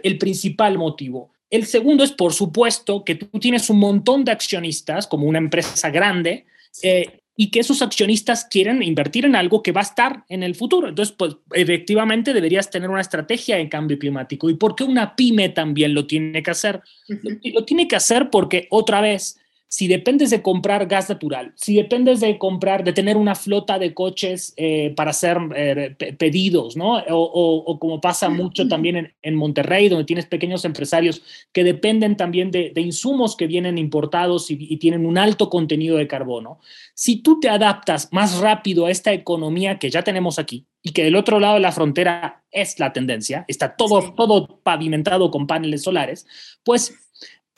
el 0.03 0.19
principal 0.19 0.79
motivo. 0.79 1.33
El 1.51 1.67
segundo 1.67 2.05
es, 2.05 2.13
por 2.13 2.33
supuesto, 2.33 3.05
que 3.05 3.15
tú 3.15 3.39
tienes 3.39 3.71
un 3.71 3.79
montón 3.79 4.25
de 4.25 4.33
accionistas, 4.33 5.07
como 5.07 5.27
una 5.27 5.39
empresa 5.39 5.91
grande, 5.91 6.47
eh, 6.83 7.21
y 7.37 7.51
que 7.51 7.61
esos 7.61 7.83
accionistas 7.83 8.45
quieren 8.45 8.83
invertir 8.83 9.25
en 9.25 9.35
algo 9.35 9.63
que 9.63 9.73
va 9.73 9.81
a 9.81 9.85
estar 9.85 10.25
en 10.29 10.43
el 10.43 10.55
futuro. 10.55 10.89
Entonces, 10.89 11.15
pues 11.19 11.37
efectivamente 11.53 12.33
deberías 12.33 12.71
tener 12.71 12.89
una 12.89 13.01
estrategia 13.01 13.59
en 13.59 13.69
cambio 13.69 13.99
climático. 13.99 14.49
¿Y 14.49 14.55
por 14.55 14.77
qué 14.77 14.85
una 14.85 15.17
pyme 15.17 15.49
también 15.49 15.95
lo 15.95 16.07
tiene 16.07 16.43
que 16.43 16.51
hacer? 16.51 16.81
lo, 17.09 17.65
tiene 17.65 17.89
que 17.89 17.97
hacer 17.97 18.31
porque, 18.31 18.69
otra 18.71 19.01
vez, 19.01 19.39
si 19.75 19.89
dependes 19.89 20.31
de 20.31 20.41
comprar 20.41 20.87
gas 20.87 21.09
natural, 21.09 21.53
si 21.57 21.75
dependes 21.75 22.21
de 22.21 22.39
comprar, 22.39 22.85
de 22.85 22.93
tener 22.93 23.17
una 23.17 23.35
flota 23.35 23.77
de 23.77 23.93
coches 23.93 24.55
eh, 24.57 24.95
para 24.95 25.11
hacer 25.11 25.37
eh, 25.57 25.97
pedidos, 26.17 26.77
¿no? 26.77 27.03
O, 27.09 27.77
como 27.81 28.01
pasa 28.01 28.29
mucho 28.29 28.69
también 28.69 29.13
en, 29.21 29.35
Monterrey, 29.35 29.89
donde 29.89 30.05
tienes 30.05 30.27
pequeños 30.27 30.65
empresarios 30.65 31.23
que 31.53 31.65
dependen 31.65 32.17
también 32.17 32.53
de, 32.53 32.73
insumos 32.77 33.35
que 33.35 33.49
vienen 33.49 33.77
importados 33.77 34.49
y, 34.49 34.57
y, 34.61 34.77
tienen 34.77 35.05
un 35.05 35.19
alto 35.19 35.51
contenido 35.51 35.97
de 35.97 36.07
carbono. 36.07 36.61
Si 36.95 37.17
tú 37.17 37.41
te 37.41 37.49
adaptas 37.49 38.11
más 38.13 38.39
rápido 38.39 38.87
a 38.87 38.93
esta 38.93 39.13
economía 39.13 39.81
que 39.81 39.91
ya 39.91 40.05
tenemos 40.05 40.39
aquí 40.39 40.69
y 40.83 40.93
que 40.93 41.03
del 41.03 41.17
otro 41.17 41.41
lado 41.41 41.55
de 41.55 41.61
la 41.61 41.73
frontera 41.73 42.45
es 42.53 42.79
la 42.79 42.93
tendencia, 42.93 43.45
está 43.49 43.75
todo, 43.75 44.15
todo 44.15 44.61
pavimentado 44.63 45.33
con 45.33 45.49
paneles 45.49 45.83
solares, 45.83 46.29
pues 46.63 47.04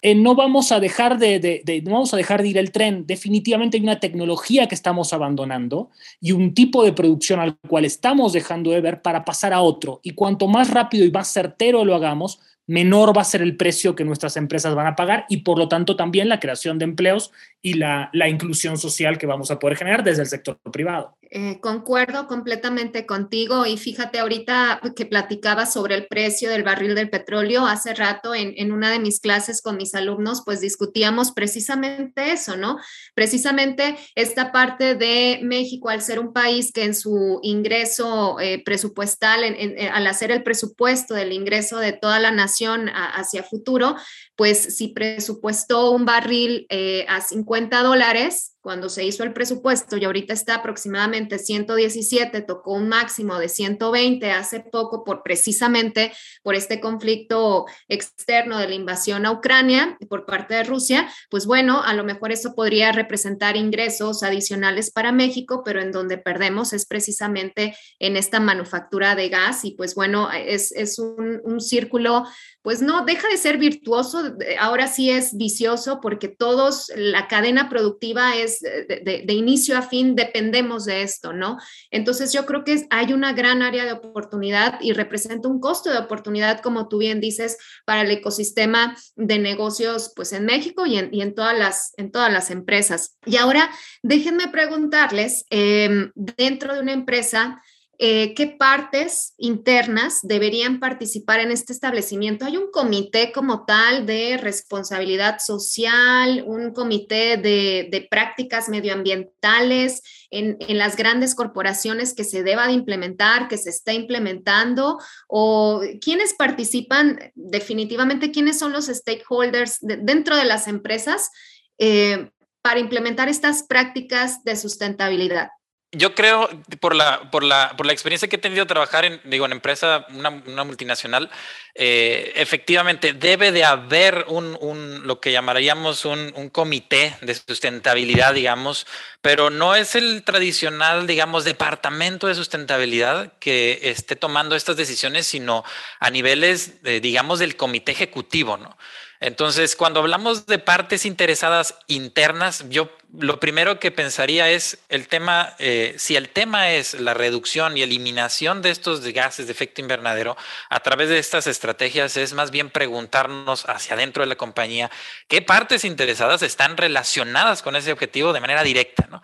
eh, 0.08 0.14
no 0.14 0.36
vamos 0.36 0.70
a 0.70 0.78
dejar 0.78 1.18
de, 1.18 1.82
no 1.84 1.90
vamos 1.90 2.14
a 2.14 2.16
dejar 2.16 2.40
de 2.40 2.46
ir 2.46 2.58
el 2.58 2.70
tren. 2.70 3.08
Definitivamente 3.08 3.76
hay 3.76 3.82
una 3.82 3.98
tecnología 3.98 4.68
que 4.68 4.76
estamos 4.76 5.12
abandonando 5.12 5.90
y 6.20 6.30
un 6.30 6.54
tipo 6.54 6.84
de 6.84 6.92
producción 6.92 7.40
al 7.40 7.56
cual 7.56 7.84
estamos 7.84 8.32
dejando 8.32 8.70
de 8.70 8.80
ver 8.80 9.02
para 9.02 9.24
pasar 9.24 9.52
a 9.52 9.62
otro. 9.62 9.98
Y 10.04 10.12
cuanto 10.12 10.46
más 10.46 10.70
rápido 10.70 11.04
y 11.04 11.10
más 11.10 11.32
certero 11.32 11.84
lo 11.84 11.96
hagamos, 11.96 12.38
menor 12.68 13.16
va 13.18 13.22
a 13.22 13.24
ser 13.24 13.42
el 13.42 13.56
precio 13.56 13.96
que 13.96 14.04
nuestras 14.04 14.36
empresas 14.36 14.76
van 14.76 14.86
a 14.86 14.94
pagar 14.94 15.26
y 15.28 15.38
por 15.38 15.58
lo 15.58 15.66
tanto 15.66 15.96
también 15.96 16.28
la 16.28 16.38
creación 16.38 16.78
de 16.78 16.84
empleos 16.84 17.32
y 17.66 17.74
la, 17.74 18.10
la 18.12 18.28
inclusión 18.28 18.78
social 18.78 19.18
que 19.18 19.26
vamos 19.26 19.50
a 19.50 19.58
poder 19.58 19.76
generar 19.76 20.04
desde 20.04 20.22
el 20.22 20.28
sector 20.28 20.56
privado. 20.70 21.16
Eh, 21.28 21.58
concuerdo 21.60 22.28
completamente 22.28 23.04
contigo 23.04 23.66
y 23.66 23.76
fíjate 23.76 24.20
ahorita 24.20 24.80
que 24.94 25.06
platicaba 25.06 25.66
sobre 25.66 25.96
el 25.96 26.06
precio 26.06 26.48
del 26.48 26.62
barril 26.62 26.94
del 26.94 27.10
petróleo. 27.10 27.66
Hace 27.66 27.92
rato 27.94 28.32
en, 28.36 28.54
en, 28.56 28.70
una 28.70 28.92
de 28.92 29.00
mis 29.00 29.18
clases 29.18 29.60
con 29.60 29.76
mis 29.76 29.96
alumnos, 29.96 30.42
pues 30.46 30.60
discutíamos 30.60 31.32
precisamente 31.32 32.30
eso, 32.30 32.56
¿no? 32.56 32.78
Precisamente 33.16 33.96
esta 34.14 34.52
parte 34.52 34.94
de 34.94 35.40
México, 35.42 35.88
al 35.88 36.02
ser 36.02 36.20
un 36.20 36.32
país 36.32 36.70
que 36.72 36.84
en 36.84 36.94
su 36.94 37.40
ingreso 37.42 38.38
eh, 38.38 38.62
presupuestal, 38.64 39.42
en, 39.42 39.92
al 39.92 40.06
hacer 40.06 40.30
el 40.30 40.44
presupuesto 40.44 41.14
del 41.14 41.32
ingreso 41.32 41.80
de 41.80 41.92
toda 41.92 42.20
la 42.20 42.30
nación 42.30 42.88
hacia 42.94 43.42
futuro, 43.42 43.96
pues 44.36 44.76
si 44.76 44.88
presupuestó 44.88 45.90
un 45.90 46.04
barril 46.04 46.66
eh, 46.68 47.04
a 47.08 47.20
50 47.20 47.55
dólares 47.64 48.55
cuando 48.66 48.88
se 48.88 49.04
hizo 49.04 49.22
el 49.22 49.32
presupuesto 49.32 49.96
y 49.96 50.04
ahorita 50.04 50.34
está 50.34 50.56
aproximadamente 50.56 51.38
117, 51.38 52.40
tocó 52.40 52.72
un 52.72 52.88
máximo 52.88 53.38
de 53.38 53.48
120 53.48 54.32
hace 54.32 54.58
poco 54.58 55.04
por 55.04 55.22
precisamente 55.22 56.12
por 56.42 56.56
este 56.56 56.80
conflicto 56.80 57.66
externo 57.86 58.58
de 58.58 58.66
la 58.66 58.74
invasión 58.74 59.24
a 59.24 59.30
Ucrania 59.30 59.96
por 60.08 60.26
parte 60.26 60.54
de 60.54 60.64
Rusia, 60.64 61.08
pues 61.30 61.46
bueno, 61.46 61.80
a 61.80 61.94
lo 61.94 62.02
mejor 62.02 62.32
eso 62.32 62.56
podría 62.56 62.90
representar 62.90 63.56
ingresos 63.56 64.24
adicionales 64.24 64.90
para 64.90 65.12
México, 65.12 65.62
pero 65.64 65.80
en 65.80 65.92
donde 65.92 66.18
perdemos 66.18 66.72
es 66.72 66.86
precisamente 66.86 67.76
en 68.00 68.16
esta 68.16 68.40
manufactura 68.40 69.14
de 69.14 69.28
gas 69.28 69.64
y 69.64 69.76
pues 69.76 69.94
bueno, 69.94 70.28
es, 70.32 70.72
es 70.72 70.98
un, 70.98 71.40
un 71.44 71.60
círculo 71.60 72.24
pues 72.66 72.82
no, 72.82 73.04
deja 73.04 73.28
de 73.28 73.36
ser 73.36 73.58
virtuoso, 73.58 74.34
ahora 74.58 74.88
sí 74.88 75.08
es 75.08 75.36
vicioso 75.36 76.00
porque 76.02 76.26
todos, 76.26 76.90
la 76.96 77.28
cadena 77.28 77.68
productiva 77.68 78.34
es 78.34 78.55
de, 78.60 79.32
inicio 79.32 79.76
a 79.76 79.82
fin, 79.82 80.14
dependemos 80.14 80.84
de 80.84 81.02
esto, 81.02 81.32
¿no? 81.32 81.58
Entonces 81.90 82.32
yo 82.32 82.46
creo 82.46 82.64
que 82.64 82.86
hay 82.90 83.12
una 83.12 83.32
gran 83.32 83.62
área 83.62 83.84
de 83.84 83.92
oportunidad 83.92 84.78
y 84.80 84.92
representa 84.92 85.48
un 85.48 85.60
costo 85.60 85.90
de 85.90 85.98
oportunidad, 85.98 86.60
como 86.60 86.88
tú 86.88 86.98
bien 86.98 87.20
dices, 87.20 87.58
para 87.84 88.02
el 88.02 88.10
ecosistema 88.10 88.96
de 89.16 89.38
negocios, 89.38 90.12
pues 90.14 90.32
en 90.32 90.44
México 90.46 90.86
y 90.86 90.98
en, 90.98 91.34
todas, 91.34 91.58
las, 91.58 91.92
en 91.96 92.10
todas 92.10 92.32
las 92.32 92.50
empresas. 92.50 93.16
Y 93.24 93.36
ahora 93.36 93.70
déjenme 94.02 94.48
preguntarles, 94.48 95.44
em, 95.50 96.12
dentro 96.14 96.74
de 96.74 96.80
una 96.80 96.92
empresa, 96.92 97.62
eh, 97.98 98.34
qué 98.34 98.46
partes 98.46 99.34
internas 99.38 100.20
deberían 100.22 100.80
participar 100.80 101.40
en 101.40 101.50
este 101.50 101.72
establecimiento. 101.72 102.44
Hay 102.44 102.58
un 102.58 102.70
comité 102.70 103.32
como 103.32 103.64
tal 103.64 104.04
de 104.04 104.36
responsabilidad 104.36 105.38
social, 105.38 106.44
un 106.46 106.72
comité 106.72 107.38
de, 107.38 108.06
prácticas 108.10 108.68
medioambientales 108.68 110.02
en, 110.30 110.58
las 110.76 110.96
grandes 110.96 111.34
corporaciones 111.34 112.14
que 112.14 112.24
se 112.24 112.42
deba 112.42 112.66
de 112.66 112.74
implementar, 112.74 113.48
que 113.48 113.56
se 113.56 113.70
está 113.70 113.94
implementando, 113.94 114.98
o 115.26 115.80
quiénes 116.00 116.34
participan, 116.34 117.32
definitivamente 117.34 118.30
quiénes 118.30 118.58
son 118.58 118.72
los 118.72 118.86
stakeholders 118.86 119.78
dentro 119.80 120.36
de 120.36 120.44
las 120.44 120.68
empresas 120.68 121.30
eh, 121.78 122.30
para 122.60 122.80
implementar 122.80 123.28
estas 123.28 123.62
prácticas 123.62 124.44
de 124.44 124.56
sustentabilidad 124.56 125.48
yo 125.92 126.14
creo, 126.14 126.48
por 126.80 126.94
la, 126.94 127.30
por, 127.30 127.42
la, 127.42 127.74
por 127.76 127.86
la 127.86 127.92
experiencia 127.92 128.28
que 128.28 128.36
he 128.36 128.40
tenido 128.40 128.66
trabajar 128.66 129.04
en, 129.04 129.20
digo, 129.24 129.46
en 129.46 129.52
empresa, 129.52 130.06
una, 130.10 130.30
una 130.30 130.64
multinacional, 130.64 131.30
eh, 131.74 132.32
efectivamente 132.36 133.12
debe 133.12 133.52
de 133.52 133.64
haber 133.64 134.24
un, 134.28 134.58
un 134.60 135.06
lo 135.06 135.20
que 135.20 135.32
llamaríamos 135.32 136.04
un, 136.04 136.32
un, 136.36 136.50
comité 136.50 137.16
de 137.22 137.34
sustentabilidad, 137.34 138.34
digamos, 138.34 138.86
pero 139.22 139.48
no 139.48 139.74
es 139.74 139.94
el 139.94 140.22
tradicional, 140.24 141.06
digamos, 141.06 141.44
departamento 141.44 142.26
de 142.26 142.34
sustentabilidad 142.34 143.32
que 143.38 143.78
esté 143.82 144.16
tomando 144.16 144.56
estas 144.56 144.76
decisiones, 144.76 145.26
sino 145.26 145.64
a 146.00 146.10
niveles, 146.10 146.82
digamos, 146.82 147.38
del 147.38 147.56
comité 147.56 147.92
ejecutivo, 147.92 148.56
¿no? 148.56 148.76
Entonces, 149.20 149.76
cuando 149.76 150.00
hablamos 150.00 150.46
de 150.46 150.58
partes 150.58 151.06
interesadas 151.06 151.74
internas, 151.86 152.64
yo 152.68 152.90
lo 153.18 153.40
primero 153.40 153.78
que 153.80 153.90
pensaría 153.90 154.50
es 154.50 154.78
el 154.88 155.08
tema, 155.08 155.54
eh, 155.58 155.94
si 155.98 156.16
el 156.16 156.28
tema 156.28 156.70
es 156.70 156.94
la 156.94 157.14
reducción 157.14 157.76
y 157.76 157.82
eliminación 157.82 158.62
de 158.62 158.70
estos 158.70 159.00
gases 159.00 159.46
de 159.46 159.52
efecto 159.52 159.80
invernadero, 159.80 160.36
a 160.68 160.80
través 160.80 161.08
de 161.08 161.18
estas 161.18 161.46
estrategias 161.46 162.16
es 162.16 162.34
más 162.34 162.50
bien 162.50 162.70
preguntarnos 162.70 163.66
hacia 163.68 163.94
adentro 163.94 164.22
de 164.22 164.28
la 164.28 164.36
compañía 164.36 164.90
qué 165.28 165.40
partes 165.40 165.84
interesadas 165.84 166.42
están 166.42 166.76
relacionadas 166.76 167.62
con 167.62 167.76
ese 167.76 167.92
objetivo 167.92 168.32
de 168.32 168.40
manera 168.40 168.62
directa, 168.62 169.06
¿no? 169.10 169.22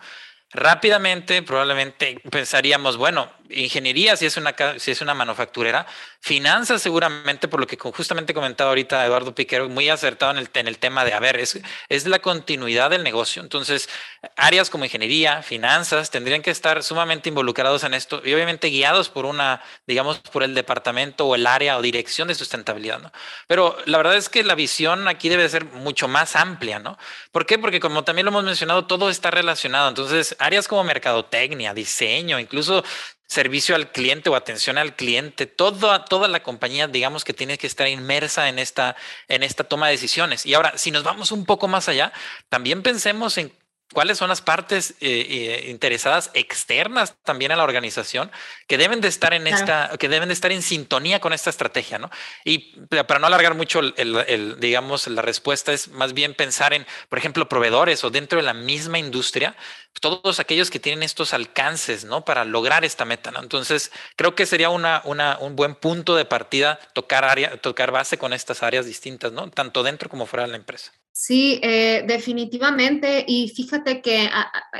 Rápidamente, 0.53 1.41
probablemente 1.41 2.21
pensaríamos, 2.29 2.97
bueno, 2.97 3.31
ingeniería 3.49 4.15
si 4.15 4.25
es 4.25 4.37
una, 4.37 4.55
si 4.77 4.91
es 4.91 5.01
una 5.01 5.13
manufacturera, 5.13 5.85
finanzas 6.19 6.81
seguramente, 6.81 7.47
por 7.47 7.59
lo 7.59 7.67
que 7.67 7.77
justamente 7.77 8.33
comentaba 8.33 8.69
ahorita 8.69 9.05
Eduardo 9.05 9.35
Piquero, 9.35 9.67
muy 9.69 9.89
acertado 9.89 10.31
en 10.31 10.37
el, 10.37 10.49
en 10.53 10.67
el 10.67 10.77
tema 10.77 11.05
de, 11.05 11.13
a 11.13 11.19
ver, 11.19 11.39
es, 11.39 11.59
es 11.89 12.07
la 12.07 12.19
continuidad 12.19 12.89
del 12.89 13.03
negocio. 13.03 13.41
Entonces, 13.41 13.89
áreas 14.37 14.69
como 14.69 14.85
ingeniería, 14.85 15.41
finanzas, 15.41 16.11
tendrían 16.11 16.41
que 16.41 16.51
estar 16.51 16.83
sumamente 16.83 17.29
involucrados 17.29 17.83
en 17.83 17.93
esto 17.93 18.21
y 18.23 18.33
obviamente 18.33 18.69
guiados 18.69 19.09
por 19.09 19.25
una, 19.25 19.61
digamos, 19.87 20.19
por 20.19 20.43
el 20.43 20.55
departamento 20.55 21.25
o 21.27 21.35
el 21.35 21.47
área 21.47 21.77
o 21.77 21.81
dirección 21.81 22.27
de 22.27 22.35
sustentabilidad, 22.35 22.99
¿no? 22.99 23.11
Pero 23.47 23.77
la 23.85 23.97
verdad 23.97 24.15
es 24.15 24.29
que 24.29 24.43
la 24.43 24.55
visión 24.55 25.07
aquí 25.07 25.29
debe 25.29 25.47
ser 25.49 25.65
mucho 25.65 26.07
más 26.07 26.35
amplia, 26.35 26.79
¿no? 26.79 26.97
¿Por 27.31 27.45
qué? 27.45 27.59
Porque 27.59 27.79
como 27.79 28.03
también 28.03 28.25
lo 28.25 28.31
hemos 28.31 28.43
mencionado, 28.43 28.85
todo 28.85 29.09
está 29.09 29.31
relacionado. 29.31 29.89
Entonces, 29.89 30.35
áreas 30.43 30.67
como 30.67 30.83
mercadotecnia, 30.83 31.73
diseño, 31.73 32.39
incluso 32.39 32.83
servicio 33.25 33.75
al 33.75 33.91
cliente 33.91 34.29
o 34.29 34.35
atención 34.35 34.77
al 34.77 34.95
cliente, 34.95 35.47
toda, 35.47 36.05
toda 36.05 36.27
la 36.27 36.43
compañía, 36.43 36.87
digamos 36.87 37.23
que 37.23 37.33
tiene 37.33 37.57
que 37.57 37.67
estar 37.67 37.87
inmersa 37.87 38.47
en 38.47 38.59
esta, 38.59 38.95
en 39.27 39.41
esta 39.41 39.63
toma 39.63 39.87
de 39.87 39.93
decisiones. 39.93 40.45
Y 40.45 40.53
ahora, 40.53 40.77
si 40.77 40.91
nos 40.91 41.03
vamos 41.03 41.31
un 41.31 41.45
poco 41.45 41.67
más 41.67 41.89
allá, 41.89 42.13
también 42.49 42.83
pensemos 42.83 43.37
en 43.37 43.51
cuáles 43.91 44.17
son 44.17 44.29
las 44.29 44.41
partes 44.41 44.91
eh, 44.91 44.95
eh, 45.01 45.69
interesadas 45.69 46.31
externas 46.33 47.15
también 47.23 47.51
a 47.51 47.55
la 47.55 47.63
organización 47.63 48.31
que 48.67 48.77
deben 48.77 49.01
de 49.01 49.07
estar 49.07 49.33
en 49.33 49.47
esta, 49.47 49.91
que 49.99 50.09
deben 50.09 50.29
de 50.29 50.33
estar 50.33 50.51
en 50.51 50.61
sintonía 50.61 51.19
con 51.19 51.33
esta 51.33 51.49
estrategia, 51.49 51.99
¿no? 51.99 52.09
Y 52.43 52.81
para 52.87 53.19
no 53.19 53.27
alargar 53.27 53.55
mucho 53.55 53.79
el, 53.79 54.59
digamos, 54.59 55.07
la 55.07 55.21
respuesta 55.21 55.73
es 55.73 55.89
más 55.89 56.13
bien 56.13 56.33
pensar 56.33 56.73
en, 56.73 56.85
por 57.09 57.19
ejemplo, 57.19 57.47
proveedores 57.47 58.03
o 58.03 58.09
dentro 58.09 58.37
de 58.37 58.43
la 58.43 58.53
misma 58.53 58.99
industria, 58.99 59.55
todos 60.01 60.39
aquellos 60.39 60.69
que 60.69 60.79
tienen 60.79 61.03
estos 61.03 61.33
alcances, 61.33 62.03
¿no? 62.05 62.25
Para 62.25 62.45
lograr 62.45 62.83
esta 62.83 63.05
meta, 63.05 63.31
¿no? 63.31 63.39
Entonces, 63.41 63.91
creo 64.15 64.35
que 64.35 64.45
sería 64.45 64.69
una, 64.69 65.01
una, 65.05 65.37
un 65.39 65.55
buen 65.55 65.75
punto 65.75 66.15
de 66.15 66.25
partida 66.25 66.79
tocar 66.93 67.25
área, 67.25 67.57
tocar 67.57 67.91
base 67.91 68.17
con 68.17 68.33
estas 68.33 68.63
áreas 68.63 68.85
distintas, 68.85 69.31
¿no? 69.31 69.49
Tanto 69.51 69.83
dentro 69.83 70.09
como 70.09 70.25
fuera 70.25 70.45
de 70.45 70.51
la 70.51 70.57
empresa. 70.57 70.91
Sí, 71.15 71.59
eh, 71.61 72.03
definitivamente. 72.07 73.23
Y 73.27 73.49
fíjate 73.49 74.01
que 74.01 74.29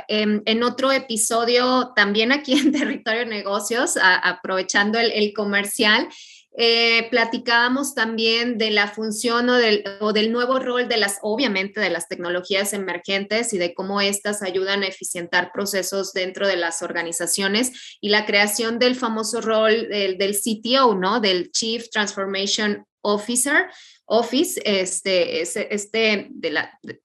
en, 0.08 0.62
otro 0.64 0.90
episodio, 0.90 1.92
también 1.94 2.32
aquí 2.32 2.54
en 2.54 2.72
Territorio 2.72 3.24
Negocios, 3.24 3.96
aprovechando 4.02 4.98
el, 4.98 5.32
comercial, 5.32 6.08
eh, 6.56 7.08
platicábamos 7.08 7.94
también 7.94 8.58
de 8.58 8.72
la 8.72 8.88
función 8.88 9.48
o 9.48 9.54
del, 9.54 9.84
o 10.00 10.12
del, 10.12 10.32
nuevo 10.32 10.58
rol 10.58 10.88
de 10.88 10.96
las, 10.96 11.18
obviamente, 11.22 11.80
de 11.80 11.90
las 11.90 12.08
tecnologías 12.08 12.72
emergentes 12.72 13.52
y 13.52 13.58
de 13.58 13.72
cómo 13.72 14.00
éstas 14.00 14.42
ayudan 14.42 14.82
a 14.82 14.88
eficientar 14.88 15.52
procesos 15.52 16.12
dentro 16.12 16.48
de 16.48 16.56
las 16.56 16.82
organizaciones 16.82 17.96
y 18.00 18.08
la 18.08 18.26
creación 18.26 18.80
del 18.80 18.96
famoso 18.96 19.40
rol 19.40 19.88
del, 19.88 20.18
del 20.18 20.36
CTO, 20.36 20.96
¿no? 20.96 21.20
Del 21.20 21.52
Chief 21.52 21.88
Transformation 21.90 22.84
Officer, 23.04 23.66
Office, 24.06 24.60
este, 24.64 25.40
este 25.40 26.30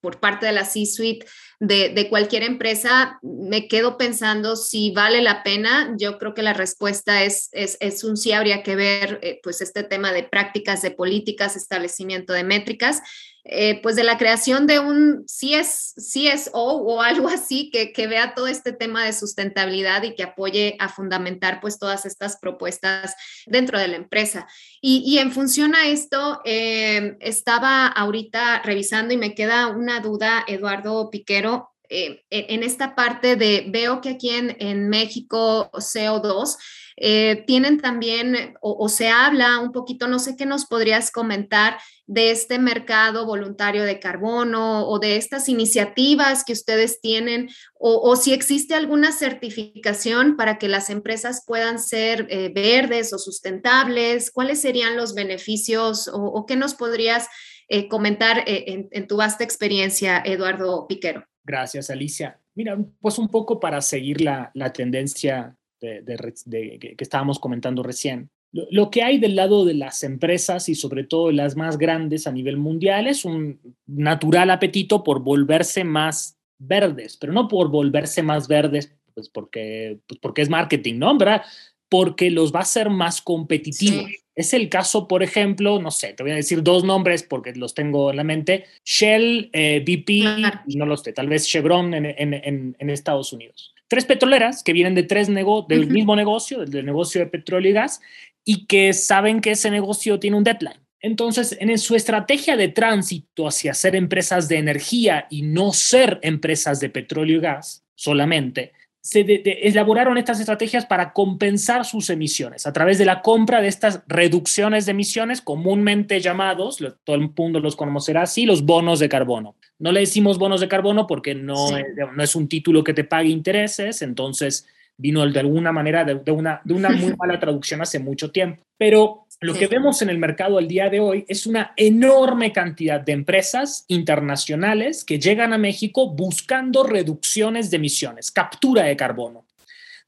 por 0.02 0.20
parte 0.20 0.46
de 0.46 0.52
la 0.52 0.66
C-Suite 0.66 1.26
de, 1.60 2.08
cualquier 2.10 2.44
empresa, 2.44 3.20
me 3.22 3.68
quedo 3.68 3.98
pensando 3.98 4.56
si 4.56 4.92
vale 4.92 5.22
la 5.22 5.44
pena. 5.44 5.96
Yo 5.98 6.18
creo 6.18 6.34
que 6.34 6.42
la 6.42 6.54
respuesta 6.54 7.24
es, 7.24 7.50
es, 7.52 8.04
un 8.04 8.18
sí, 8.18 8.32
habría 8.32 8.64
que 8.64 8.76
ver 8.76 9.20
eh, 9.22 9.40
pues 9.44 9.62
este 9.62 9.84
tema 9.84 10.12
de 10.12 10.24
prácticas, 10.24 10.82
de 10.82 10.92
políticas, 10.92 11.56
establecimiento 11.56 12.34
de 12.34 12.44
métricas. 12.44 13.02
Eh, 13.46 13.80
pues 13.82 13.96
de 13.96 14.04
la 14.04 14.18
creación 14.18 14.68
de 14.68 14.80
un 14.80 15.26
CSO 15.26 16.52
o 16.54 17.02
algo 17.02 17.30
así 17.30 17.72
que, 17.72 17.94
que, 17.94 18.06
vea 18.06 18.36
todo 18.36 18.48
este 18.48 18.74
tema 18.74 19.06
de 19.06 19.14
sustentabilidad 19.14 20.04
y 20.04 20.14
que 20.14 20.24
apoye 20.24 20.76
a 20.78 20.90
fundamentar 20.90 21.62
pues 21.62 21.80
todas 21.80 22.06
estas 22.06 22.38
propuestas 22.38 23.16
dentro 23.46 23.80
de 23.80 23.88
la 23.88 23.96
empresa. 23.96 24.46
Y, 24.82 25.18
en 25.20 25.32
función 25.32 25.74
a 25.74 25.88
esto, 25.88 26.42
eh, 26.44 27.18
estaba 27.22 27.88
ahorita 27.88 28.62
revisando 28.62 29.14
y 29.14 29.18
me 29.18 29.36
queda 29.36 29.68
una 29.68 30.02
duda, 30.02 30.44
Eduardo 30.46 31.10
Piquero, 31.10 31.72
eh, 31.90 32.24
en 32.30 32.62
esta 32.62 32.94
parte 32.94 33.36
de, 33.36 33.66
veo 33.70 34.00
que 34.02 34.10
aquí 34.10 34.30
en, 34.30 34.56
en 34.60 34.90
México 34.90 35.72
CO2, 35.74 36.56
eh, 37.02 37.46
tienen 37.48 37.80
también, 37.80 38.56
o, 38.62 38.90
se 38.90 39.08
habla 39.08 39.60
un 39.60 39.72
poquito, 39.72 40.10
no 40.10 40.20
sé 40.20 40.36
qué 40.36 40.46
nos 40.46 40.66
podrías 40.66 41.12
comentar 41.12 41.78
de 42.08 42.32
este 42.32 42.60
mercado 42.60 43.26
voluntario 43.26 43.84
de 43.84 44.00
carbono 44.00 44.86
o 44.86 45.00
de 45.00 45.16
estas 45.16 45.48
iniciativas 45.48 46.44
que 46.44 46.52
ustedes 46.52 47.00
tienen, 47.00 47.50
o, 47.74 48.16
si 48.18 48.34
existe 48.34 48.76
alguna 48.76 49.14
certificación 49.14 50.36
para 50.36 50.58
que 50.58 50.68
las 50.68 50.90
empresas 50.90 51.44
puedan 51.48 51.80
ser 51.80 52.28
eh, 52.30 52.52
verdes 52.54 53.14
o 53.14 53.18
sustentables, 53.18 54.30
cuáles 54.30 54.60
serían 54.60 54.98
los 54.98 55.16
beneficios 55.16 56.10
o, 56.12 56.46
qué 56.46 56.58
nos 56.58 56.74
podrías 56.74 57.28
eh, 57.70 57.88
comentar 57.88 58.44
en, 58.46 58.90
en 58.92 59.08
tu 59.08 59.16
vasta 59.16 59.46
experiencia, 59.46 60.22
Eduardo 60.26 60.86
Piquero. 60.88 61.24
Gracias, 61.46 61.90
Alicia. 61.90 62.40
Mira, 62.56 62.78
pues 63.00 63.18
un 63.18 63.30
poco 63.30 63.60
para 63.60 63.80
seguir 63.82 64.20
la, 64.20 64.52
la 64.54 64.74
tendencia 64.74 65.56
de, 65.80 66.80
que 66.80 67.04
estábamos 67.04 67.40
comentando 67.40 67.84
recién. 67.84 68.30
Lo, 68.52 68.90
que 68.90 69.04
hay 69.04 69.20
del 69.20 69.36
lado 69.36 69.64
de 69.64 69.76
las 69.76 70.04
empresas 70.04 70.70
y 70.70 70.76
sobre 70.76 71.04
todo 71.04 71.32
las 71.32 71.56
más 71.56 71.78
grandes 71.78 72.26
a 72.26 72.32
nivel 72.32 72.58
mundial 72.58 73.06
es 73.06 73.24
un 73.24 73.60
natural 73.86 74.50
apetito 74.50 75.04
por 75.04 75.22
volverse 75.22 75.84
más 75.84 76.40
verdes, 76.58 77.16
pero 77.18 77.32
no 77.32 77.48
por 77.48 77.70
volverse 77.70 78.24
más 78.24 78.48
verdes 78.48 78.96
pues 79.14 79.30
porque, 79.30 80.00
pues 80.08 80.20
porque 80.20 80.42
es 80.42 80.50
marketing, 80.50 80.98
¿no? 80.98 81.16
¿Verdad? 81.18 81.44
Porque 81.90 82.30
los 82.30 82.54
va 82.54 82.60
a 82.60 82.64
hacer 82.64 82.90
más 82.90 83.22
competitivos. 83.22 84.06
Es 84.36 84.54
el 84.54 84.70
caso, 84.70 85.08
por 85.08 85.22
ejemplo, 85.22 85.82
no 85.82 85.92
sé, 85.92 86.14
te 86.14 86.24
voy 86.24 86.32
a 86.32 86.36
decir 86.36 86.64
dos 86.64 86.86
nombres 86.86 87.24
porque 87.24 87.54
los 87.56 87.74
tengo 87.74 88.12
en 88.12 88.16
la 88.16 88.24
mente, 88.24 88.66
Shell, 88.86 89.50
eh, 89.52 89.84
BP, 89.86 90.78
no 90.78 90.86
los 90.86 91.02
sé, 91.02 91.12
tal 91.12 91.28
vez 91.28 91.46
Chevron 91.46 91.94
en, 91.94 92.06
en, 92.06 92.76
en 92.80 92.90
Estados 92.90 93.34
Unidos. 93.34 93.74
Tres 93.90 94.06
petroleras 94.06 94.64
que 94.64 94.72
vienen 94.72 94.96
de 94.96 95.04
tres 95.04 95.28
del 95.28 95.88
mismo 95.88 96.16
negocio, 96.16 96.64
del 96.64 96.86
negocio 96.86 97.20
de 97.20 97.28
petróleo 97.28 97.72
y 97.72 97.74
gas, 97.74 98.00
y 98.46 98.66
que 98.68 98.94
saben 98.94 99.42
que 99.42 99.52
ese 99.52 99.72
negocio 99.72 100.20
tiene 100.20 100.38
un 100.38 100.44
deadline. 100.44 100.80
Entonces, 101.02 101.58
en 101.60 101.78
su 101.78 101.96
estrategia 101.96 102.56
de 102.56 102.68
tránsito 102.68 103.48
hacia 103.48 103.74
ser 103.74 103.96
empresas 103.96 104.48
de 104.48 104.58
energía 104.58 105.28
y 105.30 105.42
no 105.42 105.72
ser 105.72 106.20
empresas 106.24 106.80
de 106.80 106.90
petróleo 106.90 107.38
y 107.38 107.42
gas 107.42 107.84
solamente, 107.96 108.74
se 109.02 109.22
elaboraron 109.68 110.18
estas 110.18 110.40
estrategias 110.40 110.86
para 110.86 111.14
compensar 111.14 111.86
sus 111.86 112.10
emisiones 112.10 112.68
a 112.68 112.74
través 112.74 112.98
de 112.98 113.06
la 113.06 113.22
compra 113.22 113.62
de 113.62 113.68
estas 113.68 114.04
reducciones 114.08 114.86
de 114.86 114.92
emisiones, 114.92 115.42
comúnmente 115.42 116.20
llamados, 116.20 116.84
todo 117.04 117.16
el 117.16 117.32
mundo 117.36 117.60
los 117.60 117.76
conocerá 117.76 118.24
así, 118.24 118.46
los 118.46 118.66
bonos 118.66 119.00
de 119.00 119.10
carbono. 119.10 119.56
No 119.78 119.92
le 119.92 120.02
decimos 120.02 120.38
bonos 120.38 120.60
de 120.60 120.68
carbono 120.68 121.08
porque 121.08 121.34
no, 121.34 121.78
es, 121.78 121.86
no 122.14 122.24
es 122.24 122.36
un 122.36 122.50
título 122.50 122.84
que 122.84 122.94
te 122.94 123.06
pague 123.06 123.30
intereses, 123.30 124.02
entonces 124.02 124.68
vino 125.00 125.26
de 125.26 125.40
alguna 125.40 125.72
manera 125.72 126.04
de, 126.04 126.32
una, 126.32 126.62
de 126.64 126.74
una 126.74 126.90
muy 126.90 127.16
mala 127.18 127.40
traducción 127.40 127.82
hace 127.82 128.00
mucho 128.00 128.32
tiempo. 128.32 128.62
Pero 128.78 129.26
lo 129.42 129.54
que 129.54 129.68
vemos 129.68 130.02
en 130.02 130.10
el 130.10 130.18
mercado 130.18 130.58
al 130.58 130.68
día 130.68 130.90
de 130.90 131.00
hoy 131.00 131.26
es 131.30 131.48
una 131.48 131.74
enorme 131.78 132.52
cantidad 132.52 133.00
de 133.00 133.14
empresas 133.14 133.86
internacionales 133.88 135.06
que 135.06 135.18
llegan 135.18 135.54
a 135.54 135.58
México 135.58 136.10
buscando 136.10 136.84
reducciones 136.84 137.72
de 137.72 137.78
emisiones, 137.78 138.32
captura 138.32 138.84
de 138.84 138.98
carbono, 138.98 139.46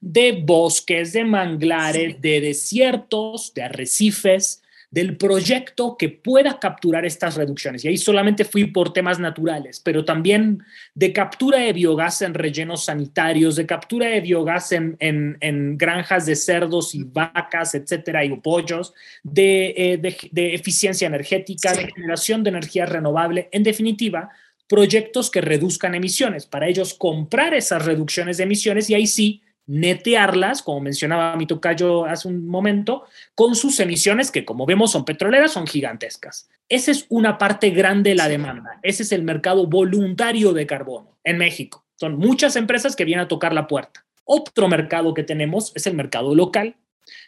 de 0.00 0.32
bosques, 0.32 1.14
de 1.14 1.24
manglares, 1.24 2.20
de 2.20 2.42
desiertos, 2.42 3.54
de 3.54 3.62
arrecifes, 3.62 4.61
del 4.92 5.16
proyecto 5.16 5.96
que 5.96 6.10
pueda 6.10 6.60
capturar 6.60 7.06
estas 7.06 7.34
reducciones. 7.36 7.82
Y 7.82 7.88
ahí 7.88 7.96
solamente 7.96 8.44
fui 8.44 8.66
por 8.66 8.92
temas 8.92 9.18
naturales, 9.18 9.80
pero 9.80 10.04
también 10.04 10.62
de 10.94 11.14
captura 11.14 11.60
de 11.60 11.72
biogás 11.72 12.20
en 12.20 12.34
rellenos 12.34 12.84
sanitarios, 12.84 13.56
de 13.56 13.64
captura 13.64 14.08
de 14.08 14.20
biogás 14.20 14.70
en, 14.72 14.98
en, 15.00 15.78
granjas 15.78 16.26
de 16.26 16.36
cerdos 16.36 16.94
y 16.94 17.04
vacas, 17.04 17.74
etcétera, 17.74 18.22
y 18.22 18.36
pollos, 18.36 18.92
de, 19.22 19.74
eh, 19.74 20.28
de, 20.30 20.54
eficiencia 20.54 21.06
energética, 21.06 21.72
de 21.72 21.90
generación 21.90 22.44
de 22.44 22.50
energía 22.50 22.84
renovable. 22.84 23.48
En 23.50 23.62
definitiva, 23.62 24.28
proyectos 24.68 25.30
que 25.30 25.40
reduzcan 25.40 25.94
emisiones. 25.94 26.44
Para 26.44 26.68
ellos, 26.68 26.92
comprar 26.92 27.54
esas 27.54 27.82
reducciones 27.86 28.36
de 28.36 28.42
emisiones 28.44 28.90
y 28.90 28.94
ahí 28.94 29.06
sí 29.06 29.42
netearlas, 29.66 30.62
como 30.62 30.80
mencionaba 30.80 31.36
mi 31.36 31.46
tocayo 31.46 32.04
hace 32.04 32.28
un 32.28 32.46
momento, 32.46 33.04
con 33.34 33.54
sus 33.54 33.78
emisiones 33.80 34.30
que 34.30 34.44
como 34.44 34.66
vemos 34.66 34.92
son 34.92 35.04
petroleras, 35.04 35.52
son 35.52 35.66
gigantescas. 35.66 36.48
Esa 36.68 36.90
es 36.90 37.06
una 37.08 37.38
parte 37.38 37.70
grande 37.70 38.10
de 38.10 38.16
la 38.16 38.28
demanda. 38.28 38.80
Ese 38.82 39.02
es 39.02 39.12
el 39.12 39.22
mercado 39.22 39.66
voluntario 39.66 40.52
de 40.52 40.66
carbono 40.66 41.18
en 41.24 41.38
México. 41.38 41.84
Son 41.96 42.16
muchas 42.16 42.56
empresas 42.56 42.96
que 42.96 43.04
vienen 43.04 43.24
a 43.24 43.28
tocar 43.28 43.52
la 43.52 43.66
puerta. 43.66 44.04
Otro 44.24 44.68
mercado 44.68 45.14
que 45.14 45.22
tenemos 45.22 45.72
es 45.74 45.86
el 45.86 45.94
mercado 45.94 46.34
local, 46.34 46.76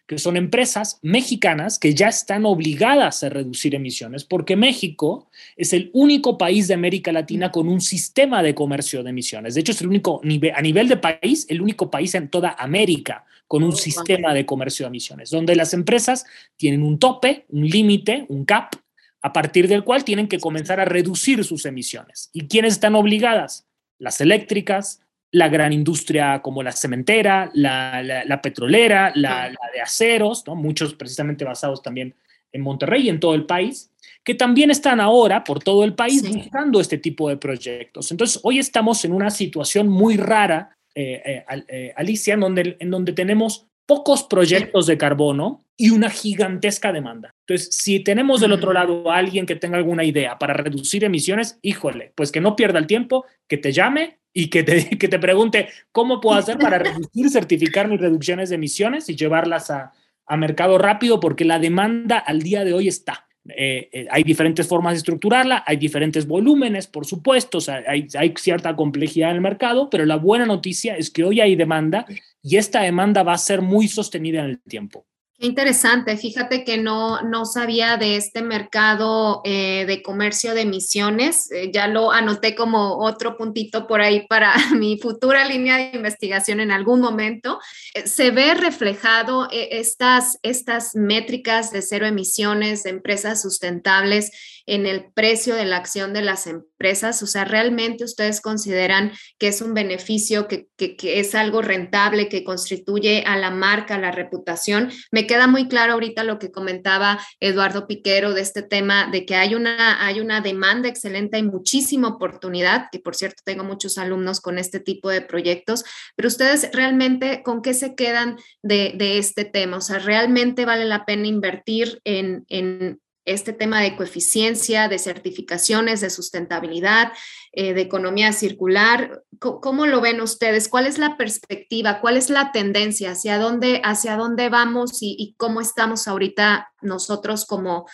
que 0.06 0.18
son 0.18 0.36
empresas 0.36 0.98
mexicanas 1.02 1.78
que 1.78 1.94
ya 1.94 2.08
están 2.08 2.44
obligadas 2.44 3.22
a 3.22 3.30
reducir 3.30 3.74
emisiones, 3.74 4.24
porque 4.24 4.54
México 4.54 5.28
es 5.56 5.72
el 5.72 5.90
único 5.94 6.36
país 6.36 6.68
de 6.68 6.74
América 6.74 7.10
Latina 7.12 7.50
con 7.50 7.68
un 7.68 7.80
sistema 7.80 8.42
de 8.42 8.54
comercio 8.54 9.02
de 9.02 9.10
emisiones. 9.10 9.54
De 9.54 9.60
hecho, 9.60 9.72
es 9.72 9.80
el 9.80 9.88
único 9.88 10.20
a 10.54 10.62
nivel 10.62 10.88
de 10.88 10.96
país, 10.98 11.46
el 11.48 11.62
único 11.62 11.90
país 11.90 12.14
en 12.14 12.28
toda 12.28 12.54
América 12.58 13.24
con 13.46 13.62
un 13.62 13.76
sistema 13.76 14.34
de 14.34 14.46
comercio 14.46 14.84
de 14.84 14.88
emisiones, 14.88 15.30
donde 15.30 15.54
las 15.54 15.74
empresas 15.74 16.24
tienen 16.56 16.82
un 16.82 16.98
tope, 16.98 17.44
un 17.50 17.68
límite, 17.68 18.26
un 18.28 18.44
cap, 18.44 18.74
a 19.22 19.32
partir 19.32 19.68
del 19.68 19.84
cual 19.84 20.04
tienen 20.04 20.28
que 20.28 20.38
comenzar 20.38 20.80
a 20.80 20.84
reducir 20.84 21.44
sus 21.44 21.64
emisiones. 21.64 22.28
¿Y 22.32 22.46
quiénes 22.46 22.74
están 22.74 22.94
obligadas? 22.94 23.66
Las 23.98 24.20
eléctricas, 24.20 25.00
la 25.34 25.48
gran 25.48 25.72
industria 25.72 26.40
como 26.42 26.62
la 26.62 26.70
cementera, 26.70 27.50
la, 27.54 28.40
petrolera, 28.40 29.10
la, 29.16 29.52
de 29.72 29.80
aceros, 29.80 30.44
¿no? 30.46 30.54
muchos 30.54 30.94
precisamente 30.94 31.44
basados 31.44 31.82
también 31.82 32.14
en 32.52 32.60
Monterrey 32.60 33.06
y 33.06 33.08
en 33.08 33.18
todo 33.18 33.34
el 33.34 33.44
país, 33.44 33.90
que 34.22 34.36
también 34.36 34.70
están 34.70 35.00
ahora 35.00 35.42
por 35.42 35.60
todo 35.60 35.82
el 35.82 35.94
país 35.94 36.22
buscando 36.22 36.80
este 36.80 36.98
tipo 36.98 37.28
de 37.28 37.36
proyectos. 37.36 38.12
Entonces, 38.12 38.38
hoy 38.44 38.60
estamos 38.60 39.04
en 39.04 39.12
una 39.12 39.28
situación 39.28 39.88
muy 39.88 40.16
rara, 40.16 40.76
eh, 40.94 41.20
eh, 41.26 41.64
eh, 41.66 41.92
Alicia, 41.96 42.34
en 42.34 42.40
donde, 42.40 42.76
en 42.78 42.90
donde 42.92 43.12
tenemos 43.12 43.66
pocos 43.86 44.22
proyectos 44.22 44.86
de 44.86 44.96
carbono 44.96 45.64
y 45.76 45.90
una 45.90 46.10
gigantesca 46.10 46.92
demanda. 46.92 47.34
Entonces, 47.40 47.74
si 47.74 47.98
tenemos 47.98 48.40
del 48.40 48.52
otro 48.52 48.72
lado 48.72 49.10
a 49.10 49.16
alguien 49.16 49.46
que 49.46 49.56
tenga 49.56 49.78
alguna 49.78 50.04
idea 50.04 50.38
para 50.38 50.54
reducir 50.54 51.02
emisiones, 51.02 51.58
híjole, 51.60 52.12
pues 52.14 52.30
que 52.30 52.40
no 52.40 52.54
pierda 52.54 52.78
el 52.78 52.86
tiempo, 52.86 53.24
que 53.48 53.58
te 53.58 53.72
llame 53.72 54.20
y 54.34 54.48
que 54.48 54.62
te, 54.62 54.90
que 54.98 55.08
te 55.08 55.18
pregunte 55.18 55.68
cómo 55.92 56.20
puedo 56.20 56.36
hacer 56.36 56.58
para 56.58 56.78
reducir, 56.80 57.30
certificar 57.30 57.88
mis 57.88 58.00
reducciones 58.00 58.50
de 58.50 58.56
emisiones 58.56 59.08
y 59.08 59.16
llevarlas 59.16 59.70
a, 59.70 59.92
a 60.26 60.36
mercado 60.36 60.76
rápido 60.76 61.20
porque 61.20 61.44
la 61.46 61.58
demanda 61.58 62.18
al 62.18 62.42
día 62.42 62.64
de 62.64 62.74
hoy 62.74 62.88
está. 62.88 63.26
Eh, 63.46 63.90
eh, 63.92 64.06
hay 64.10 64.22
diferentes 64.22 64.66
formas 64.66 64.94
de 64.94 64.98
estructurarla, 64.98 65.64
hay 65.66 65.76
diferentes 65.76 66.26
volúmenes, 66.26 66.86
por 66.86 67.04
supuesto, 67.04 67.58
hay, 67.86 68.08
hay, 68.18 68.34
cierta 68.38 68.74
complejidad 68.74 69.30
en 69.30 69.36
el 69.36 69.42
mercado, 69.42 69.90
pero 69.90 70.06
la 70.06 70.16
buena 70.16 70.46
noticia 70.46 70.96
es 70.96 71.10
que 71.10 71.24
hoy 71.24 71.40
hay 71.42 71.54
demanda 71.54 72.06
y 72.42 72.56
esta 72.56 72.80
demanda 72.80 73.22
va 73.22 73.34
a 73.34 73.38
ser 73.38 73.60
muy 73.60 73.86
sostenida 73.86 74.40
en 74.40 74.46
el 74.46 74.60
tiempo. 74.62 75.06
Interesante. 75.44 76.16
Fíjate 76.16 76.64
que 76.64 76.78
no, 76.78 77.20
no 77.20 77.44
sabía 77.44 77.98
de 77.98 78.16
este 78.16 78.40
mercado 78.40 79.42
eh, 79.44 79.84
de 79.86 80.02
comercio 80.02 80.54
de 80.54 80.62
emisiones. 80.62 81.50
Eh, 81.52 81.70
ya 81.70 81.86
lo 81.86 82.12
anoté 82.12 82.54
como 82.54 82.96
otro 83.04 83.36
puntito 83.36 83.86
por 83.86 84.00
ahí 84.00 84.26
para 84.26 84.54
mi 84.74 84.96
futura 84.98 85.44
línea 85.46 85.76
de 85.76 85.90
investigación 85.96 86.60
en 86.60 86.70
algún 86.70 87.02
momento. 87.02 87.60
Eh, 87.92 88.06
se 88.06 88.30
ve 88.30 88.54
reflejado 88.54 89.46
estas, 89.50 90.38
estas 90.42 90.94
métricas 90.94 91.70
de 91.72 91.82
cero 91.82 92.06
emisiones 92.06 92.82
de 92.82 92.90
empresas 92.90 93.42
sustentables 93.42 94.32
en 94.66 94.86
el 94.86 95.12
precio 95.12 95.54
de 95.54 95.64
la 95.64 95.76
acción 95.76 96.12
de 96.12 96.22
las 96.22 96.46
empresas? 96.46 97.22
O 97.22 97.26
sea, 97.26 97.44
¿realmente 97.44 98.04
ustedes 98.04 98.40
consideran 98.40 99.12
que 99.38 99.48
es 99.48 99.60
un 99.60 99.74
beneficio, 99.74 100.48
que, 100.48 100.68
es 100.78 101.34
algo 101.34 101.62
rentable, 101.62 102.28
que 102.28 102.44
constituye 102.44 103.24
a 103.26 103.36
la 103.36 103.50
marca, 103.50 103.96
a 103.96 104.00
la 104.00 104.10
reputación? 104.10 104.90
Me 105.10 105.26
queda 105.26 105.46
muy 105.46 105.68
claro 105.68 105.94
ahorita 105.94 106.24
lo 106.24 106.38
que 106.38 106.50
comentaba 106.50 107.20
Eduardo 107.40 107.86
Piquero 107.86 108.34
de 108.34 108.40
este 108.42 108.62
tema, 108.62 109.08
de 109.10 109.26
que 109.26 109.36
hay 109.36 109.54
una, 109.54 110.04
hay 110.04 110.20
una 110.20 110.40
demanda 110.40 110.88
excelente, 110.88 111.36
hay 111.36 111.42
muchísima 111.42 112.08
oportunidad, 112.08 112.88
que 112.90 112.98
por 112.98 113.14
cierto 113.14 113.42
tengo 113.44 113.64
muchos 113.64 113.98
alumnos 113.98 114.40
con 114.40 114.58
este 114.58 114.80
tipo 114.80 115.08
de 115.08 115.20
proyectos, 115.20 115.84
pero 116.16 116.28
ustedes 116.28 116.70
realmente, 116.72 117.42
¿con 117.42 117.62
qué 117.62 117.74
se 117.74 117.94
quedan 117.94 118.36
de, 118.62 118.94
este 119.18 119.44
tema? 119.44 119.78
O 119.78 119.80
sea, 119.80 119.98
¿realmente 119.98 120.64
vale 120.64 120.84
la 120.84 121.04
pena 121.04 121.26
invertir 121.26 122.00
en, 122.04 122.44
en 122.48 123.00
este 123.24 123.52
tema 123.52 123.80
de 123.80 123.96
coeficiencia, 123.96 124.88
de 124.88 124.98
certificaciones, 124.98 126.00
de 126.00 126.10
sustentabilidad, 126.10 127.12
eh, 127.52 127.72
de 127.72 127.80
economía 127.80 128.32
circular. 128.32 129.22
¿Cómo, 129.38 129.86
lo 129.86 130.00
ven 130.00 130.20
ustedes? 130.20 130.68
¿Cuál 130.68 130.86
es 130.86 130.98
la 130.98 131.16
perspectiva? 131.16 132.00
¿Cuál 132.00 132.16
es 132.16 132.30
la 132.30 132.52
tendencia? 132.52 133.12
¿Hacia 133.12 133.38
dónde, 133.38 133.80
hacia 133.84 134.16
dónde 134.16 134.48
vamos 134.48 134.98
y, 135.00 135.34
cómo 135.38 135.60
estamos 135.60 136.06
ahorita 136.06 136.70
nosotros 136.82 137.46
como 137.46 137.88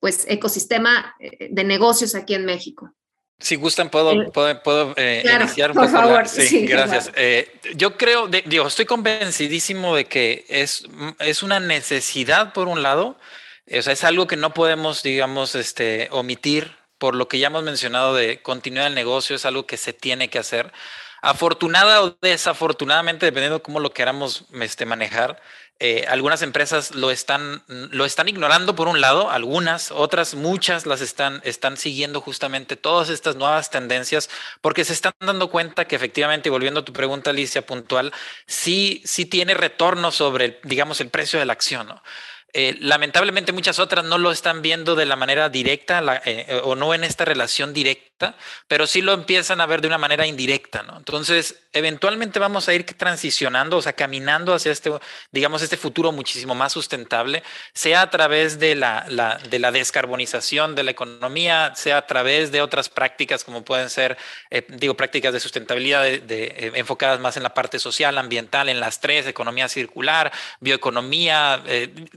pues, 0.00 0.24
ecosistema 0.28 1.14
eh, 1.18 1.48
de 1.50 1.64
negocios 1.64 2.14
aquí 2.14 2.34
en 2.34 2.44
México? 2.44 2.92
Si 3.38 3.56
gustan, 3.56 3.90
puedo, 3.90 4.12
eh, 4.12 4.30
puedo, 4.64 4.94
iniciar 4.96 5.72
un 5.72 5.76
por 5.76 5.90
Favor, 5.90 6.26
sí, 6.26 6.66
gracias. 6.66 7.12
yo 7.74 7.98
creo, 7.98 8.28
digo, 8.28 8.66
estoy 8.66 8.86
convencidísimo 8.86 9.94
de 9.94 10.06
que 10.06 10.46
es, 10.48 10.84
es 11.18 11.42
una 11.42 11.60
necesidad, 11.60 12.54
por 12.54 12.66
un 12.66 12.82
lado, 12.82 13.18
o 13.70 13.82
sea, 13.82 13.92
es 13.92 14.04
algo 14.04 14.26
que 14.26 14.36
no 14.36 14.54
podemos, 14.54 15.02
digamos, 15.02 15.54
este, 15.54 16.08
omitir 16.12 16.76
por 16.98 17.14
lo 17.14 17.28
que 17.28 17.38
ya 17.38 17.48
hemos 17.48 17.62
mencionado 17.62 18.14
de 18.14 18.42
continuar 18.42 18.86
el 18.86 18.94
negocio, 18.94 19.36
es 19.36 19.44
algo 19.44 19.66
que 19.66 19.76
se 19.76 19.92
tiene 19.92 20.30
que 20.30 20.38
hacer. 20.38 20.72
Afortunada 21.22 22.02
o 22.02 22.16
desafortunadamente, 22.20 23.26
dependiendo 23.26 23.58
de 23.58 23.62
cómo 23.62 23.80
lo 23.80 23.92
queramos 23.92 24.46
este, 24.60 24.86
manejar, 24.86 25.40
eh, 25.78 26.06
algunas 26.08 26.40
empresas 26.40 26.94
lo 26.94 27.10
están, 27.10 27.62
lo 27.66 28.06
están 28.06 28.28
ignorando 28.28 28.74
por 28.74 28.88
un 28.88 29.02
lado, 29.02 29.30
algunas, 29.30 29.90
otras, 29.90 30.34
muchas 30.34 30.86
las 30.86 31.02
están, 31.02 31.42
están 31.44 31.76
siguiendo 31.76 32.22
justamente 32.22 32.76
todas 32.76 33.10
estas 33.10 33.36
nuevas 33.36 33.68
tendencias 33.68 34.30
porque 34.62 34.86
se 34.86 34.94
están 34.94 35.12
dando 35.20 35.50
cuenta 35.50 35.86
que 35.86 35.96
efectivamente, 35.96 36.48
volviendo 36.48 36.80
a 36.80 36.84
tu 36.84 36.94
pregunta, 36.94 37.28
Alicia, 37.28 37.66
puntual, 37.66 38.12
sí, 38.46 39.02
sí 39.04 39.26
tiene 39.26 39.52
retorno 39.52 40.12
sobre, 40.12 40.60
digamos, 40.62 41.02
el 41.02 41.10
precio 41.10 41.38
de 41.38 41.44
la 41.44 41.52
acción. 41.52 41.92
Eh, 42.58 42.74
lamentablemente 42.80 43.52
muchas 43.52 43.78
otras 43.78 44.02
no 44.06 44.16
lo 44.16 44.32
están 44.32 44.62
viendo 44.62 44.94
de 44.94 45.04
la 45.04 45.14
manera 45.14 45.50
directa 45.50 46.22
eh, 46.24 46.58
o 46.64 46.74
no 46.74 46.94
en 46.94 47.04
esta 47.04 47.26
relación 47.26 47.74
directa, 47.74 48.15
pero 48.68 48.86
sí 48.86 49.02
lo 49.02 49.12
empiezan 49.12 49.60
a 49.60 49.66
ver 49.66 49.80
de 49.80 49.88
una 49.88 49.98
manera 49.98 50.26
indirecta, 50.26 50.82
¿no? 50.82 50.96
Entonces, 50.96 51.62
eventualmente 51.72 52.38
vamos 52.38 52.68
a 52.68 52.74
ir 52.74 52.84
transicionando, 52.84 53.76
o 53.76 53.82
sea, 53.82 53.92
caminando 53.92 54.54
hacia 54.54 54.72
este, 54.72 54.90
digamos, 55.30 55.62
este 55.62 55.76
futuro 55.76 56.12
muchísimo 56.12 56.54
más 56.54 56.72
sustentable, 56.72 57.42
sea 57.74 58.02
a 58.02 58.10
través 58.10 58.58
de 58.58 58.74
la, 58.74 59.38
de 59.50 59.58
la 59.58 59.72
descarbonización 59.72 60.74
de 60.74 60.84
la 60.84 60.90
economía, 60.90 61.74
sea 61.74 61.98
a 61.98 62.06
través 62.06 62.52
de 62.52 62.62
otras 62.62 62.88
prácticas 62.88 63.44
como 63.44 63.64
pueden 63.64 63.90
ser, 63.90 64.16
eh, 64.50 64.66
digo, 64.68 64.94
prácticas 64.94 65.32
de 65.32 65.40
sustentabilidad 65.40 66.02
de, 66.02 66.72
enfocadas 66.74 67.20
más 67.20 67.36
en 67.36 67.42
la 67.42 67.54
parte 67.54 67.78
social, 67.78 68.16
ambiental, 68.18 68.68
en 68.68 68.80
las 68.80 69.00
tres, 69.00 69.26
economía 69.26 69.68
circular, 69.68 70.32
bioeconomía, 70.60 71.62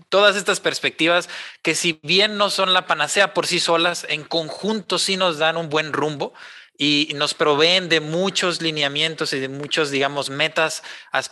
todas 0.09 0.35
estas 0.35 0.59
perspectivas 0.59 1.29
que 1.61 1.75
si 1.75 1.99
bien 2.03 2.37
no 2.37 2.49
son 2.49 2.73
la 2.73 2.87
panacea 2.87 3.33
por 3.33 3.47
sí 3.47 3.59
solas, 3.59 4.05
en 4.09 4.23
conjunto 4.23 4.97
sí 4.99 5.17
nos 5.17 5.37
dan 5.37 5.57
un 5.57 5.69
buen 5.69 5.88
rumbo 5.93 6.33
y 6.81 7.11
nos 7.15 7.33
proveen 7.33 7.89
de 7.89 7.99
muchos 7.99 8.61
lineamientos 8.61 9.33
y 9.33 9.39
de 9.41 9.49
muchos, 9.49 9.91
digamos, 9.91 10.29
metas 10.29 10.81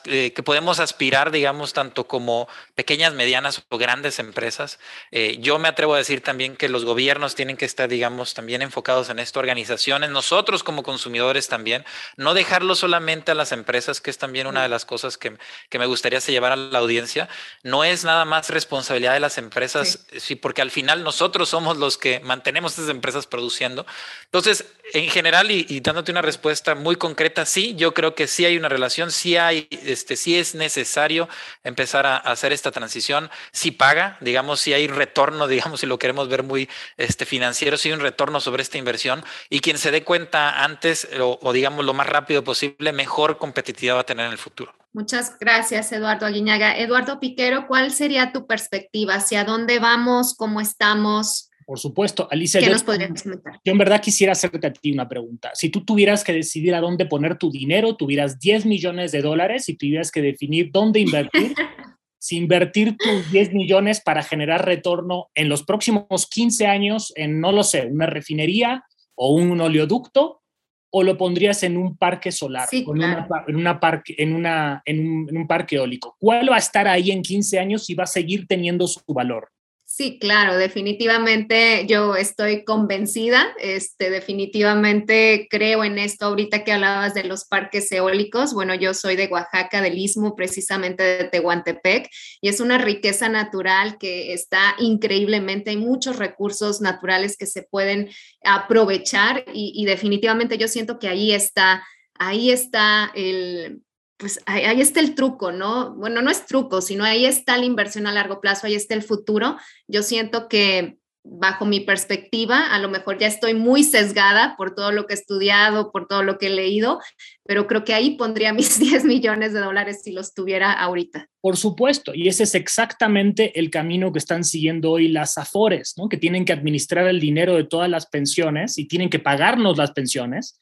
eh, 0.03 0.33
que 0.33 0.43
podemos 0.43 0.81
aspirar, 0.81 1.31
digamos, 1.31 1.71
tanto 1.71 2.05
como 2.05 2.49
pequeñas, 2.75 3.13
medianas 3.13 3.63
o 3.69 3.77
grandes 3.77 4.19
empresas. 4.19 4.77
Eh, 5.09 5.37
yo 5.39 5.57
me 5.57 5.69
atrevo 5.69 5.93
a 5.93 5.99
decir 5.99 6.19
también 6.19 6.57
que 6.57 6.67
los 6.67 6.83
gobiernos 6.83 7.33
tienen 7.33 7.55
que 7.55 7.63
estar, 7.63 7.87
digamos, 7.87 8.33
también 8.33 8.61
enfocados 8.61 9.09
en 9.09 9.19
esto, 9.19 9.39
organizaciones, 9.39 10.09
nosotros 10.09 10.63
como 10.63 10.83
consumidores 10.83 11.47
también, 11.47 11.85
no 12.17 12.33
dejarlo 12.33 12.75
solamente 12.75 13.31
a 13.31 13.35
las 13.35 13.53
empresas, 13.53 14.01
que 14.01 14.09
es 14.09 14.17
también 14.17 14.47
una 14.47 14.63
de 14.63 14.69
las 14.69 14.83
cosas 14.83 15.17
que, 15.17 15.37
que 15.69 15.79
me 15.79 15.85
gustaría 15.85 16.19
se 16.19 16.33
llevar 16.33 16.51
a 16.51 16.57
la 16.57 16.79
audiencia. 16.79 17.29
No 17.63 17.85
es 17.85 18.03
nada 18.03 18.25
más 18.25 18.49
responsabilidad 18.49 19.13
de 19.13 19.21
las 19.21 19.37
empresas, 19.37 20.07
sí. 20.17 20.35
porque 20.35 20.61
al 20.61 20.71
final 20.71 21.05
nosotros 21.05 21.47
somos 21.47 21.77
los 21.77 21.97
que 21.97 22.19
mantenemos 22.19 22.73
esas 22.73 22.89
empresas 22.89 23.27
produciendo. 23.27 23.85
Entonces, 24.25 24.65
en 24.93 25.09
general, 25.09 25.36
y, 25.45 25.79
dándote 25.81 26.11
una 26.11 26.21
respuesta 26.21 26.75
muy 26.75 26.95
concreta, 26.95 27.45
sí, 27.45 27.75
yo 27.75 27.93
creo 27.93 28.15
que 28.15 28.27
sí 28.27 28.45
hay 28.45 28.57
una 28.57 28.69
relación, 28.69 29.11
sí 29.11 29.37
hay, 29.37 29.67
este, 29.69 30.15
sí 30.15 30.37
es 30.37 30.55
necesario 30.55 31.29
empezar 31.63 32.05
a, 32.05 32.17
hacer 32.17 32.53
esta 32.53 32.71
transición, 32.71 33.29
sí 33.51 33.71
paga, 33.71 34.17
digamos, 34.21 34.59
sí 34.59 34.73
hay 34.73 34.87
retorno, 34.87 35.47
digamos, 35.47 35.81
si 35.81 35.85
lo 35.85 35.99
queremos 35.99 36.27
ver 36.29 36.43
muy 36.43 36.69
este, 36.97 37.25
financiero, 37.25 37.77
sí 37.77 37.89
hay 37.89 37.93
un 37.93 38.01
retorno 38.01 38.39
sobre 38.39 38.63
esta 38.63 38.77
inversión 38.77 39.23
y 39.49 39.59
quien 39.59 39.77
se 39.77 39.91
dé 39.91 40.03
cuenta 40.03 40.63
antes 40.63 41.07
o, 41.19 41.37
o 41.41 41.53
digamos 41.53 41.85
lo 41.85 41.93
más 41.93 42.07
rápido 42.07 42.43
posible, 42.43 42.91
mejor 42.91 43.37
competitividad 43.37 43.95
va 43.95 44.01
a 44.01 44.05
tener 44.05 44.25
en 44.25 44.31
el 44.31 44.37
futuro. 44.37 44.73
Muchas 44.93 45.37
gracias, 45.37 45.91
Eduardo 45.91 46.25
Aguiñaga. 46.25 46.75
Eduardo 46.75 47.19
Piquero, 47.19 47.67
¿cuál 47.67 47.91
sería 47.91 48.31
tu 48.31 48.47
perspectiva? 48.47 49.15
¿Hacia 49.15 49.43
dónde 49.43 49.77
vamos? 49.77 50.33
¿Cómo 50.35 50.59
estamos? 50.59 51.46
Por 51.67 51.79
supuesto, 51.79 52.29
Alicia. 52.31 52.61
¿Qué 52.61 52.67
yo, 52.67 52.71
nos 52.71 52.83
podrías 52.83 53.21
comentar? 53.21 53.59
Yo 53.65 53.73
en 53.73 53.77
verdad 53.77 54.01
quisiera 54.01 54.31
hacerte 54.31 54.65
a 54.65 54.71
ti 54.71 54.93
una 54.93 55.09
pregunta. 55.09 55.51
Si 55.53 55.67
tú 55.67 55.83
tuvieras 55.83 56.23
que 56.23 56.31
decidir 56.31 56.73
a 56.73 56.79
dónde 56.79 57.05
poner 57.05 57.37
tu 57.37 57.51
dinero, 57.51 57.97
tuvieras 57.97 58.39
10 58.39 58.65
millones 58.65 59.11
de 59.11 59.21
dólares 59.21 59.67
y 59.67 59.75
tuvieras 59.75 60.09
que 60.09 60.21
definir 60.21 60.71
dónde 60.71 61.01
invertir, 61.01 61.53
si 62.19 62.37
invertir 62.37 62.95
tus 62.95 63.29
10 63.33 63.53
millones 63.53 63.99
para 63.99 64.23
generar 64.23 64.65
retorno 64.65 65.27
en 65.35 65.49
los 65.49 65.63
próximos 65.63 66.29
15 66.29 66.67
años 66.67 67.11
en, 67.17 67.41
no 67.41 67.51
lo 67.51 67.63
sé, 67.63 67.85
una 67.85 68.05
refinería 68.05 68.85
o 69.15 69.33
un 69.33 69.59
oleoducto, 69.59 70.41
o 70.89 71.03
lo 71.03 71.17
pondrías 71.17 71.63
en 71.63 71.75
un 71.75 71.97
parque 71.97 72.31
solar, 72.31 72.69
sí, 72.69 72.85
claro. 72.85 73.25
una, 73.27 73.27
en, 73.45 73.55
una 73.57 73.79
parque, 73.81 74.15
en, 74.17 74.33
una, 74.33 74.81
en, 74.85 75.05
un, 75.05 75.29
en 75.29 75.37
un 75.37 75.47
parque 75.47 75.75
eólico. 75.75 76.15
¿Cuál 76.17 76.49
va 76.49 76.55
a 76.55 76.59
estar 76.59 76.87
ahí 76.87 77.11
en 77.11 77.21
15 77.21 77.59
años 77.59 77.89
y 77.89 77.93
va 77.93 78.05
a 78.05 78.07
seguir 78.07 78.47
teniendo 78.47 78.87
su 78.87 79.01
valor? 79.13 79.49
Sí, 79.89 80.19
claro, 80.19 80.57
definitivamente 80.57 81.85
yo 81.87 82.17
estoy 82.17 82.65
convencida, 82.65 83.47
este, 83.57 84.09
definitivamente 84.09 85.47
creo 85.49 85.85
en 85.85 85.97
esto. 85.97 86.25
Ahorita 86.25 86.65
que 86.65 86.73
hablabas 86.73 87.13
de 87.13 87.23
los 87.23 87.45
parques 87.45 87.89
eólicos, 87.93 88.53
bueno, 88.53 88.75
yo 88.75 88.93
soy 88.93 89.15
de 89.15 89.27
Oaxaca, 89.27 89.81
del 89.81 89.97
Istmo, 89.97 90.35
precisamente 90.35 91.03
de 91.03 91.23
Tehuantepec, 91.29 92.09
y 92.41 92.49
es 92.49 92.59
una 92.59 92.77
riqueza 92.77 93.29
natural 93.29 93.97
que 93.97 94.33
está 94.33 94.75
increíblemente, 94.77 95.69
hay 95.69 95.77
muchos 95.77 96.17
recursos 96.17 96.81
naturales 96.81 97.37
que 97.37 97.45
se 97.45 97.63
pueden 97.63 98.09
aprovechar 98.43 99.45
y, 99.53 99.71
y 99.73 99.85
definitivamente 99.85 100.57
yo 100.57 100.67
siento 100.67 100.99
que 100.99 101.07
ahí 101.07 101.31
está, 101.31 101.81
ahí 102.19 102.51
está 102.51 103.09
el, 103.15 103.83
pues 104.17 104.41
ahí, 104.45 104.81
está 104.81 104.99
el 104.99 105.15
truco, 105.15 105.51
¿no? 105.51 105.93
Bueno, 105.93 106.21
no 106.21 106.31
es 106.31 106.45
truco, 106.45 106.81
sino 106.81 107.03
ahí 107.03 107.25
está 107.25 107.57
la 107.57 107.65
inversión 107.65 108.07
a 108.07 108.11
largo 108.11 108.41
plazo, 108.41 108.65
ahí 108.65 108.73
está 108.75 108.95
el 108.95 109.03
futuro. 109.03 109.57
Yo 109.87 110.01
siento 110.01 110.47
que 110.47 110.97
bajo 111.23 111.65
mi 111.65 111.81
perspectiva, 111.81 112.73
a 112.73 112.79
lo 112.79 112.89
mejor 112.89 113.17
ya 113.17 113.27
estoy 113.27 113.53
muy 113.53 113.83
sesgada 113.83 114.55
por 114.57 114.73
todo 114.73 114.91
lo 114.91 115.05
que 115.05 115.13
he 115.13 115.17
estudiado, 115.17 115.91
por 115.91 116.07
todo 116.07 116.23
lo 116.23 116.37
que 116.37 116.47
he 116.47 116.49
leído, 116.49 116.99
pero 117.47 117.65
creo 117.65 117.83
que 117.83 117.93
ahí 117.93 118.11
pondría 118.11 118.53
mis 118.53 118.79
10 118.79 119.05
millones 119.05 119.53
de 119.53 119.61
dólares 119.61 120.01
si 120.03 120.11
los 120.11 120.33
tuviera 120.33 120.73
ahorita. 120.73 121.29
Por 121.41 121.55
supuesto, 121.55 122.13
y 122.13 122.27
ese 122.27 122.43
es 122.43 122.55
exactamente 122.55 123.57
el 123.57 123.69
camino 123.69 124.11
que 124.11 124.19
están 124.19 124.43
siguiendo 124.43 124.91
hoy 124.91 125.07
las 125.07 125.37
AFORES, 125.37 125.93
¿no? 125.97 126.09
que 126.09 126.17
tienen 126.17 126.43
que 126.43 126.51
administrar 126.51 127.07
el 127.07 127.19
dinero 127.19 127.55
de 127.55 127.63
todas 127.63 127.89
las 127.89 128.07
pensiones 128.07 128.77
y 128.77 128.87
tienen 128.87 129.09
que 129.09 129.19
pagarnos 129.19 129.77
las 129.77 129.91
pensiones. 129.91 130.59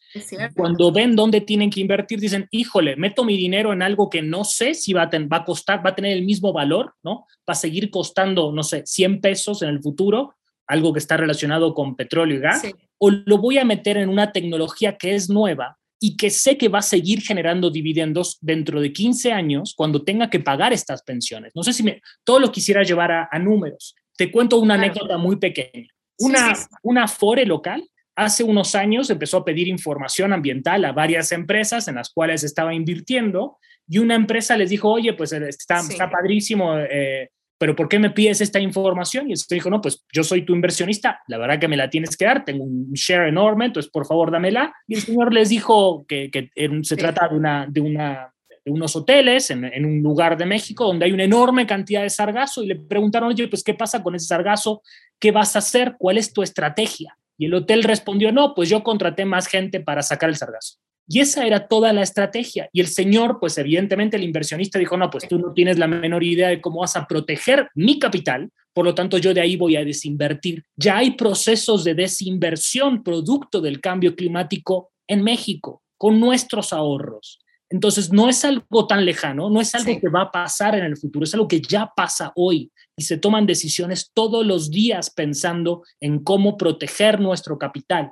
Cuando 0.56 0.92
ven 0.92 1.16
dónde 1.16 1.42
tienen 1.42 1.70
que 1.70 1.82
invertir, 1.82 2.20
dicen, 2.20 2.48
híjole, 2.52 2.96
meto 2.96 3.26
mi 3.26 3.36
dinero 3.36 3.74
en 3.74 3.82
algo 3.82 4.10
que 4.10 4.22
no 4.22 4.44
sé 4.44 4.76
si 4.76 4.94
va 4.94 5.04
a, 5.04 5.10
va 5.28 5.38
a 5.38 5.44
costar, 5.44 5.84
va 5.86 5.90
a 5.90 5.96
tener 5.96 6.12
el 6.12 6.24
mismo 6.24 6.54
valor, 6.54 6.94
¿no? 7.04 7.26
Va 7.50 7.54
a 7.54 7.56
seguir 7.56 7.90
costando, 7.90 8.52
no 8.52 8.64
sé, 8.64 8.84
100 8.86 9.22
pesos 9.22 9.62
en 9.62 9.70
el 9.70 9.82
futuro, 9.82 10.36
algo 10.68 10.94
que 10.94 11.00
está 11.00 11.18
relacionado 11.18 11.74
con 11.74 11.96
petróleo 11.96 12.38
y 12.38 12.42
gas, 12.42 12.64
o 12.98 13.12
lo 13.12 13.38
voy 13.40 13.58
a 13.58 13.66
meter 13.66 13.98
en 13.98 14.10
una 14.10 14.32
tecnología 14.32 14.98
que 14.98 15.16
es 15.16 15.30
nueva, 15.30 15.78
y 16.00 16.18
que 16.18 16.30
sé 16.30 16.58
que 16.58 16.68
va 16.68 16.80
a 16.80 16.84
seguir 16.84 17.22
generando 17.22 17.70
dividendos 17.70 18.38
dentro 18.42 18.82
de 18.82 18.92
15 18.92 19.32
años 19.32 19.74
cuando 19.76 20.04
tenga 20.04 20.30
que 20.30 20.40
pagar 20.40 20.74
estas 20.74 21.04
pensiones. 21.04 21.54
No 21.56 21.64
sé 21.64 21.74
si 21.74 21.84
me, 21.84 22.02
todo 22.24 22.40
lo 22.40 22.52
quisiera 22.52 22.84
llevar 22.84 23.12
a, 23.12 23.40
números. 23.40 23.96
Te 24.18 24.32
cuento 24.32 24.58
una 24.58 24.76
anécdota 24.76 25.18
muy 25.18 25.38
pequeña. 25.38 25.90
Una, 26.20 26.54
una 26.84 27.08
FORE 27.08 27.46
local 27.46 27.90
hace 28.16 28.44
unos 28.44 28.76
años 28.76 29.10
empezó 29.10 29.38
a 29.38 29.46
pedir 29.46 29.68
información 29.68 30.32
ambiental 30.32 30.86
a 30.86 30.94
varias 30.94 31.32
empresas 31.32 31.88
en 31.88 31.96
las 31.96 32.10
cuales 32.10 32.44
estaba 32.44 32.74
invirtiendo 32.74 33.58
y 33.88 34.00
una 34.00 34.16
empresa 34.16 34.58
les 34.58 34.70
dijo, 34.70 34.90
oye, 34.92 35.14
pues 35.14 35.32
está, 35.34 35.80
está 35.80 36.10
padrísimo 36.10 36.78
eh, 36.78 37.30
pero 37.58 37.76
¿por 37.76 37.88
qué 37.88 38.00
me 38.00 38.10
pides 38.10 38.42
esta 38.42 38.60
información? 38.60 39.30
Y 39.30 39.34
el 39.34 39.40
dijo, 39.50 39.70
no, 39.70 39.82
pues 39.82 40.04
yo 40.12 40.24
soy 40.24 40.46
tu 40.46 40.54
inversionista, 40.54 41.22
la 41.28 41.38
verdad 41.38 41.60
que 41.60 41.68
me 41.68 41.78
la 41.78 41.90
tienes 41.90 42.18
que 42.18 42.26
dar, 42.26 42.44
tengo 42.44 42.64
un 42.64 42.92
share 42.94 43.28
enorme, 43.28 43.66
entonces 43.66 43.92
por 43.92 44.06
favor 44.06 44.32
dámela. 44.32 44.74
Y 44.88 44.96
el 44.96 45.02
señor 45.02 45.34
les 45.34 45.50
dijo 45.50 46.06
que, 46.08 46.30
que 46.30 46.50
se 46.84 46.98
trata 46.98 47.28
de, 47.30 47.36
una, 47.36 47.66
de, 47.70 47.82
una, 47.82 48.34
de 48.64 48.72
unos 48.72 48.96
hoteles 48.96 49.50
en, 49.52 49.64
en, 49.66 49.86
un 49.86 50.02
lugar 50.02 50.38
de 50.38 50.46
México 50.46 50.86
donde 50.86 51.06
hay 51.06 51.14
una 51.14 51.24
enorme 51.24 51.66
cantidad 51.66 52.02
de 52.02 52.10
sargazo 52.10 52.62
y 52.64 52.68
le 52.68 52.76
preguntaron, 52.76 53.30
oye, 53.30 53.48
pues 53.48 53.64
¿qué 53.64 53.74
pasa 53.74 54.04
con 54.04 54.16
ese 54.16 54.28
sargazo? 54.28 54.82
¿Qué 55.20 55.32
vas 55.32 55.56
a 55.56 55.60
hacer? 55.60 55.96
¿Cuál 55.98 56.18
es 56.18 56.34
tu 56.34 56.44
estrategia? 56.44 57.18
Y 57.38 57.46
el 57.46 57.54
hotel 57.54 57.84
respondió, 57.84 58.32
no, 58.32 58.54
pues 58.54 58.70
yo 58.70 58.84
contraté 58.84 59.26
más 59.26 59.48
gente 59.48 59.80
para 59.80 60.02
sacar 60.02 60.30
el 60.30 60.36
sargazo. 60.36 60.78
Y 61.08 61.20
esa 61.20 61.46
era 61.46 61.68
toda 61.68 61.94
la 61.94 62.02
estrategia. 62.02 62.70
Y 62.74 62.82
el 62.82 62.88
señor, 62.88 63.38
pues 63.40 63.58
evidentemente 63.58 64.18
el 64.18 64.24
inversionista 64.24 64.80
dijo, 64.80 64.98
no, 64.98 65.10
pues 65.10 65.28
tú 65.28 65.38
no 65.38 65.54
tienes 65.54 65.78
la 65.78 65.88
menor 65.88 66.24
idea 66.24 66.50
de 66.50 66.62
cómo 66.62 66.80
vas 66.80 66.96
a 66.96 67.06
proteger 67.06 67.70
mi 67.76 68.00
capital, 68.00 68.50
por 68.74 68.86
lo 68.86 68.96
tanto 68.96 69.18
yo 69.18 69.34
de 69.34 69.42
ahí 69.42 69.56
voy 69.56 69.76
a 69.76 69.86
desinvertir. 69.86 70.64
Ya 70.76 70.98
hay 70.98 71.12
procesos 71.12 71.84
de 71.84 71.94
desinversión 71.94 73.04
producto 73.04 73.62
del 73.62 73.82
cambio 73.82 74.16
climático 74.16 74.92
en 75.08 75.24
México, 75.24 75.84
con 75.98 76.20
nuestros 76.20 76.74
ahorros. 76.74 77.40
Entonces, 77.70 78.12
no 78.12 78.30
es 78.30 78.46
algo 78.46 78.86
tan 78.88 79.06
lejano, 79.06 79.50
no 79.50 79.60
es 79.60 79.74
algo 79.74 80.00
que 80.00 80.10
va 80.10 80.22
a 80.24 80.32
pasar 80.32 80.76
en 80.76 80.86
el 80.86 80.98
futuro, 80.98 81.24
es 81.24 81.34
algo 81.34 81.48
que 81.48 81.62
ya 81.62 81.92
pasa 81.96 82.32
hoy 82.36 82.72
y 82.96 83.04
se 83.04 83.18
toman 83.18 83.46
decisiones 83.46 84.12
todos 84.14 84.46
los 84.46 84.70
días 84.70 85.10
pensando 85.10 85.84
en 86.00 86.24
cómo 86.24 86.58
proteger 86.58 87.20
nuestro 87.20 87.58
capital 87.58 88.12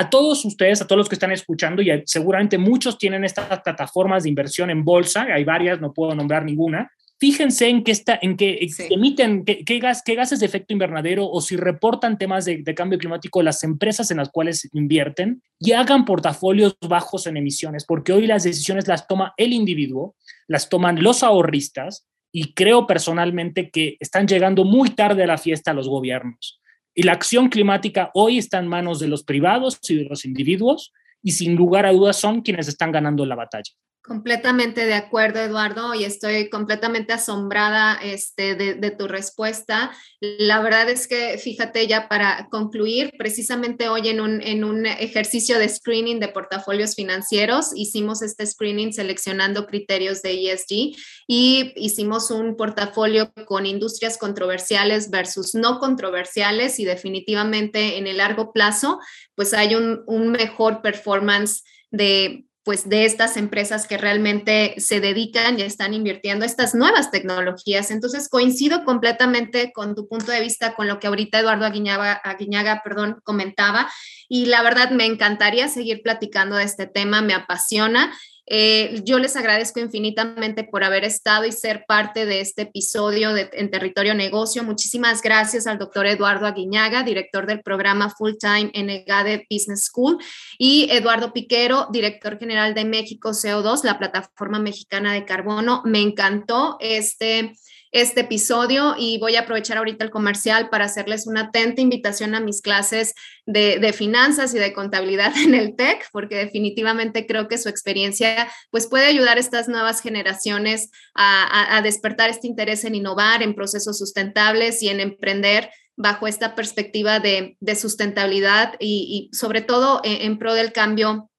a 0.00 0.08
todos 0.08 0.46
ustedes, 0.46 0.80
a 0.80 0.86
todos 0.86 0.96
los 0.96 1.08
que 1.10 1.14
están 1.14 1.30
escuchando, 1.30 1.82
y 1.82 1.90
seguramente 2.06 2.56
muchos 2.56 2.96
tienen 2.96 3.22
estas 3.22 3.60
plataformas 3.60 4.22
de 4.22 4.30
inversión 4.30 4.70
en 4.70 4.82
bolsa, 4.82 5.26
hay 5.30 5.44
varias, 5.44 5.78
no 5.78 5.92
puedo 5.92 6.14
nombrar 6.14 6.42
ninguna, 6.42 6.90
fíjense 7.18 7.68
en 7.68 7.84
qué 7.84 7.92
está, 7.92 8.18
en 8.22 8.38
qué 8.38 8.66
emiten, 8.88 9.44
qué, 9.44 9.78
gas, 9.78 10.00
qué, 10.02 10.14
gases 10.14 10.40
de 10.40 10.46
efecto 10.46 10.72
invernadero 10.72 11.28
o 11.28 11.42
si 11.42 11.54
reportan 11.54 12.16
temas 12.16 12.46
de, 12.46 12.62
de, 12.62 12.74
cambio 12.74 12.98
climático 12.98 13.42
las 13.42 13.62
empresas 13.62 14.10
en 14.10 14.16
las 14.16 14.30
cuales 14.30 14.70
invierten 14.72 15.42
y 15.58 15.72
hagan 15.72 16.06
portafolios 16.06 16.78
bajos 16.80 17.26
en 17.26 17.36
emisiones, 17.36 17.84
porque 17.84 18.14
hoy 18.14 18.26
las 18.26 18.44
decisiones 18.44 18.88
las 18.88 19.06
toma 19.06 19.34
el 19.36 19.52
individuo, 19.52 20.14
las 20.48 20.70
toman 20.70 21.02
los 21.02 21.22
ahorristas 21.22 22.06
y 22.32 22.54
creo 22.54 22.86
personalmente 22.86 23.70
que 23.70 23.98
están 24.00 24.26
llegando 24.26 24.64
muy 24.64 24.90
tarde 24.90 25.24
a 25.24 25.26
la 25.26 25.36
fiesta 25.36 25.74
los 25.74 25.90
gobiernos. 25.90 26.59
Y 27.00 27.02
la 27.04 27.12
acción 27.12 27.48
climática 27.48 28.10
hoy 28.12 28.36
está 28.36 28.58
en 28.58 28.66
manos 28.66 29.00
de 29.00 29.08
los 29.08 29.22
privados 29.22 29.80
y 29.88 29.96
de 29.96 30.04
los 30.04 30.26
individuos 30.26 30.92
y 31.22 31.32
sin 31.32 31.56
lugar 31.56 31.86
a 31.86 31.92
dudas 31.92 32.18
son 32.18 32.42
quienes 32.42 32.68
están 32.68 32.92
ganando 32.92 33.24
la 33.24 33.36
batalla. 33.36 33.72
Completamente 34.02 34.86
de 34.86 34.94
acuerdo, 34.94 35.40
Eduardo, 35.40 35.94
y 35.94 36.04
estoy 36.04 36.48
completamente 36.48 37.12
asombrada 37.12 37.98
este, 38.02 38.54
de, 38.54 38.90
tu 38.92 39.06
respuesta. 39.06 39.92
La 40.20 40.62
verdad 40.62 40.88
es 40.88 41.06
que, 41.06 41.36
fíjate, 41.36 41.86
ya 41.86 42.08
para 42.08 42.48
concluir, 42.50 43.12
precisamente 43.18 43.90
hoy 43.90 44.08
en 44.08 44.22
un, 44.22 44.40
en 44.40 44.64
un 44.64 44.86
ejercicio 44.86 45.58
de 45.58 45.68
screening 45.68 46.18
de 46.18 46.28
portafolios 46.28 46.94
financieros, 46.94 47.72
hicimos 47.76 48.22
este 48.22 48.46
screening 48.46 48.94
seleccionando 48.94 49.66
criterios 49.66 50.22
de 50.22 50.50
ESG 50.50 50.96
y 51.28 51.72
hicimos 51.76 52.30
un 52.30 52.56
portafolio 52.56 53.30
con 53.44 53.66
industrias 53.66 54.16
controversiales 54.16 55.10
versus 55.10 55.54
no 55.54 55.78
controversiales 55.78 56.80
y 56.80 56.86
definitivamente 56.86 57.98
en 57.98 58.06
el 58.06 58.16
largo 58.16 58.54
plazo, 58.54 58.98
pues 59.34 59.52
hay 59.52 59.74
un, 59.74 60.02
un 60.06 60.30
mejor 60.30 60.80
performance 60.80 61.62
de 61.90 62.46
pues 62.62 62.88
de 62.88 63.04
estas 63.06 63.36
empresas 63.36 63.86
que 63.86 63.96
realmente 63.96 64.74
se 64.78 65.00
dedican 65.00 65.58
y 65.58 65.62
están 65.62 65.94
invirtiendo 65.94 66.44
estas 66.44 66.74
nuevas 66.74 67.10
tecnologías. 67.10 67.90
Entonces, 67.90 68.28
coincido 68.28 68.84
completamente 68.84 69.72
con 69.72 69.94
tu 69.94 70.06
punto 70.08 70.30
de 70.30 70.40
vista, 70.40 70.74
con 70.74 70.86
lo 70.86 70.98
que 70.98 71.06
ahorita 71.06 71.40
Eduardo 71.40 71.64
Aguiñaga, 71.64 72.82
perdón, 72.84 73.20
comentaba. 73.24 73.90
Y 74.32 74.46
la 74.46 74.62
verdad, 74.62 74.90
me 74.90 75.06
encantaría 75.06 75.66
seguir 75.66 76.02
platicando 76.02 76.54
de 76.54 76.62
este 76.62 76.86
tema, 76.86 77.20
me 77.20 77.34
apasiona. 77.34 78.16
Eh, 78.46 79.02
yo 79.04 79.18
les 79.18 79.34
agradezco 79.34 79.80
infinitamente 79.80 80.62
por 80.62 80.84
haber 80.84 81.04
estado 81.04 81.46
y 81.46 81.52
ser 81.52 81.84
parte 81.88 82.26
de 82.26 82.40
este 82.40 82.62
episodio 82.62 83.30
en 83.36 83.70
Territorio 83.72 84.14
Negocio. 84.14 84.62
Muchísimas 84.62 85.20
gracias 85.20 85.66
al 85.66 85.78
doctor 85.78 86.06
Eduardo 86.06 86.46
Aguiñaga, 86.46 87.02
director 87.02 87.44
del 87.46 87.60
programa 87.60 88.08
Full 88.10 88.34
Time 88.38 88.70
en 88.72 88.88
EGADE 88.88 89.48
Business 89.50 89.86
School, 89.86 90.18
y 90.58 90.88
Eduardo 90.92 91.32
Piquero, 91.32 91.88
director 91.90 92.38
general 92.38 92.72
de 92.72 92.84
México 92.84 93.30
CO2, 93.30 93.82
la 93.82 93.98
plataforma 93.98 94.60
mexicana 94.60 95.12
de 95.12 95.24
carbono. 95.24 95.82
Me 95.84 96.00
encantó 96.00 96.76
este 96.78 97.52
este 97.92 98.20
episodio 98.20 98.94
y 98.96 99.18
voy 99.18 99.36
a 99.36 99.40
aprovechar 99.40 99.78
ahorita 99.78 100.04
el 100.04 100.10
comercial 100.10 100.68
para 100.70 100.84
hacerles 100.84 101.26
una 101.26 101.42
atenta 101.42 101.80
invitación 101.80 102.34
a 102.34 102.40
mis 102.40 102.62
clases 102.62 103.14
de, 103.46 103.92
finanzas 103.92 104.54
y 104.54 104.58
de 104.58 104.72
contabilidad 104.72 105.32
en 105.44 105.54
el 105.54 105.74
TEC, 105.74 106.08
porque 106.12 106.36
definitivamente 106.36 107.26
creo 107.26 107.48
que 107.48 107.58
su 107.58 107.68
experiencia 107.68 108.48
pues 108.70 108.86
puede 108.86 109.06
ayudar 109.06 109.36
a 109.36 109.40
estas 109.40 109.68
nuevas 109.68 110.00
generaciones 110.00 110.90
a, 111.14 111.80
despertar 111.82 112.30
este 112.30 112.46
interés 112.46 112.84
en 112.84 112.94
innovar, 112.94 113.42
en 113.42 113.54
procesos 113.54 113.98
sustentables 113.98 114.82
y 114.82 114.88
en 114.88 115.00
emprender 115.00 115.70
bajo 115.96 116.26
esta 116.26 116.54
perspectiva 116.54 117.20
de, 117.20 117.56
sustentabilidad 117.74 118.74
y, 118.78 119.30
sobre 119.32 119.62
todo 119.62 120.00
en 120.04 120.38
pro 120.38 120.54
del 120.54 120.72
cambio 120.72 121.29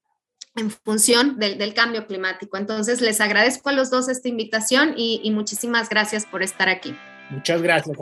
en 0.55 0.69
función 0.69 1.39
del, 1.39 1.73
cambio 1.73 2.05
climático. 2.05 2.57
Entonces, 2.57 3.01
les 3.01 3.21
agradezco 3.21 3.69
a 3.69 3.73
los 3.73 3.89
dos 3.89 4.09
esta 4.09 4.27
invitación 4.27 4.93
y, 4.97 5.21
y 5.23 5.31
muchísimas 5.31 5.89
gracias 5.89 6.25
por 6.25 6.43
estar 6.43 6.69
aquí. 6.69 6.95
Muchas 7.29 7.61
gracias. 7.61 7.97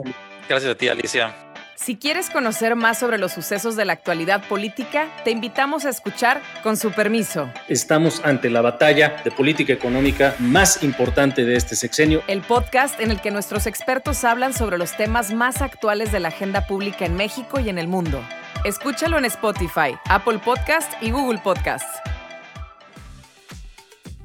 Gracias 0.48 0.72
a 0.72 0.74
ti, 0.74 0.88
Alicia. 0.88 1.34
Si 1.76 1.96
quieres 1.96 2.28
conocer 2.28 2.76
más 2.76 2.98
sobre 2.98 3.16
los 3.16 3.32
sucesos 3.32 3.74
de 3.74 3.86
la 3.86 3.94
actualidad 3.94 4.46
política, 4.48 5.08
te 5.24 5.30
invitamos 5.30 5.86
a 5.86 5.88
escuchar 5.88 6.42
Con 6.62 6.76
su 6.76 6.92
permiso. 6.92 7.50
Estamos 7.68 8.20
ante 8.22 8.50
la 8.50 8.60
batalla 8.60 9.16
de 9.24 9.30
política 9.30 9.72
económica 9.72 10.34
más 10.40 10.82
importante 10.82 11.46
de 11.46 11.56
este 11.56 11.76
sexenio. 11.76 12.22
El 12.26 12.42
podcast 12.42 13.00
en 13.00 13.10
el 13.10 13.22
que 13.22 13.30
nuestros 13.30 13.66
expertos 13.66 14.24
hablan 14.24 14.52
sobre 14.52 14.76
los 14.76 14.94
temas 14.94 15.32
más 15.32 15.62
actuales 15.62 16.12
de 16.12 16.20
la 16.20 16.28
agenda 16.28 16.66
pública 16.66 17.06
en 17.06 17.14
México 17.14 17.60
y 17.60 17.70
en 17.70 17.78
el 17.78 17.88
mundo. 17.88 18.22
Escúchalo 18.66 19.16
en 19.16 19.24
Spotify, 19.24 19.96
Apple 20.04 20.38
Podcast 20.44 20.92
y 21.00 21.12
Google 21.12 21.38
Podcast. 21.38 22.09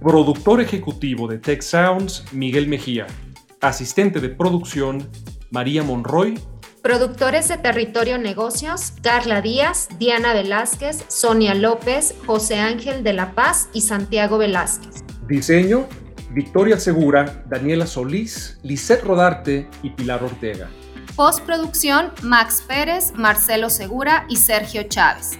Productor 0.06 0.62
ejecutivo 0.62 1.28
de 1.28 1.40
Tech 1.40 1.64
Sounds, 1.64 2.26
Miguel 2.32 2.68
Mejía. 2.68 3.08
Asistente 3.60 4.20
de 4.20 4.30
producción, 4.30 5.10
María 5.50 5.82
Monroy. 5.82 6.40
Productores 6.84 7.48
de 7.48 7.58
Territorio 7.58 8.20
Negocios, 8.20 8.94
Carla 9.02 9.42
Díaz, 9.42 9.90
Diana 9.98 10.34
Velázquez, 10.34 11.06
Sonia 11.08 11.56
López, 11.56 12.14
José 12.28 12.60
Ángel 12.60 13.04
de 13.04 13.14
la 13.14 13.34
Paz 13.34 13.70
y 13.74 13.82
Santiago 13.82 14.38
Velázquez. 14.38 15.04
Diseño, 15.28 15.88
Victoria 16.30 16.80
Segura, 16.80 17.44
Daniela 17.50 17.88
Solís, 17.88 18.60
Lisette 18.62 19.04
Rodarte 19.04 19.68
y 19.82 19.90
Pilar 19.90 20.24
Ortega. 20.24 20.70
Postproducción, 21.16 22.12
Max 22.22 22.64
Pérez, 22.68 23.12
Marcelo 23.16 23.72
Segura 23.72 24.28
y 24.30 24.36
Sergio 24.36 24.84
Chávez. 24.84 25.40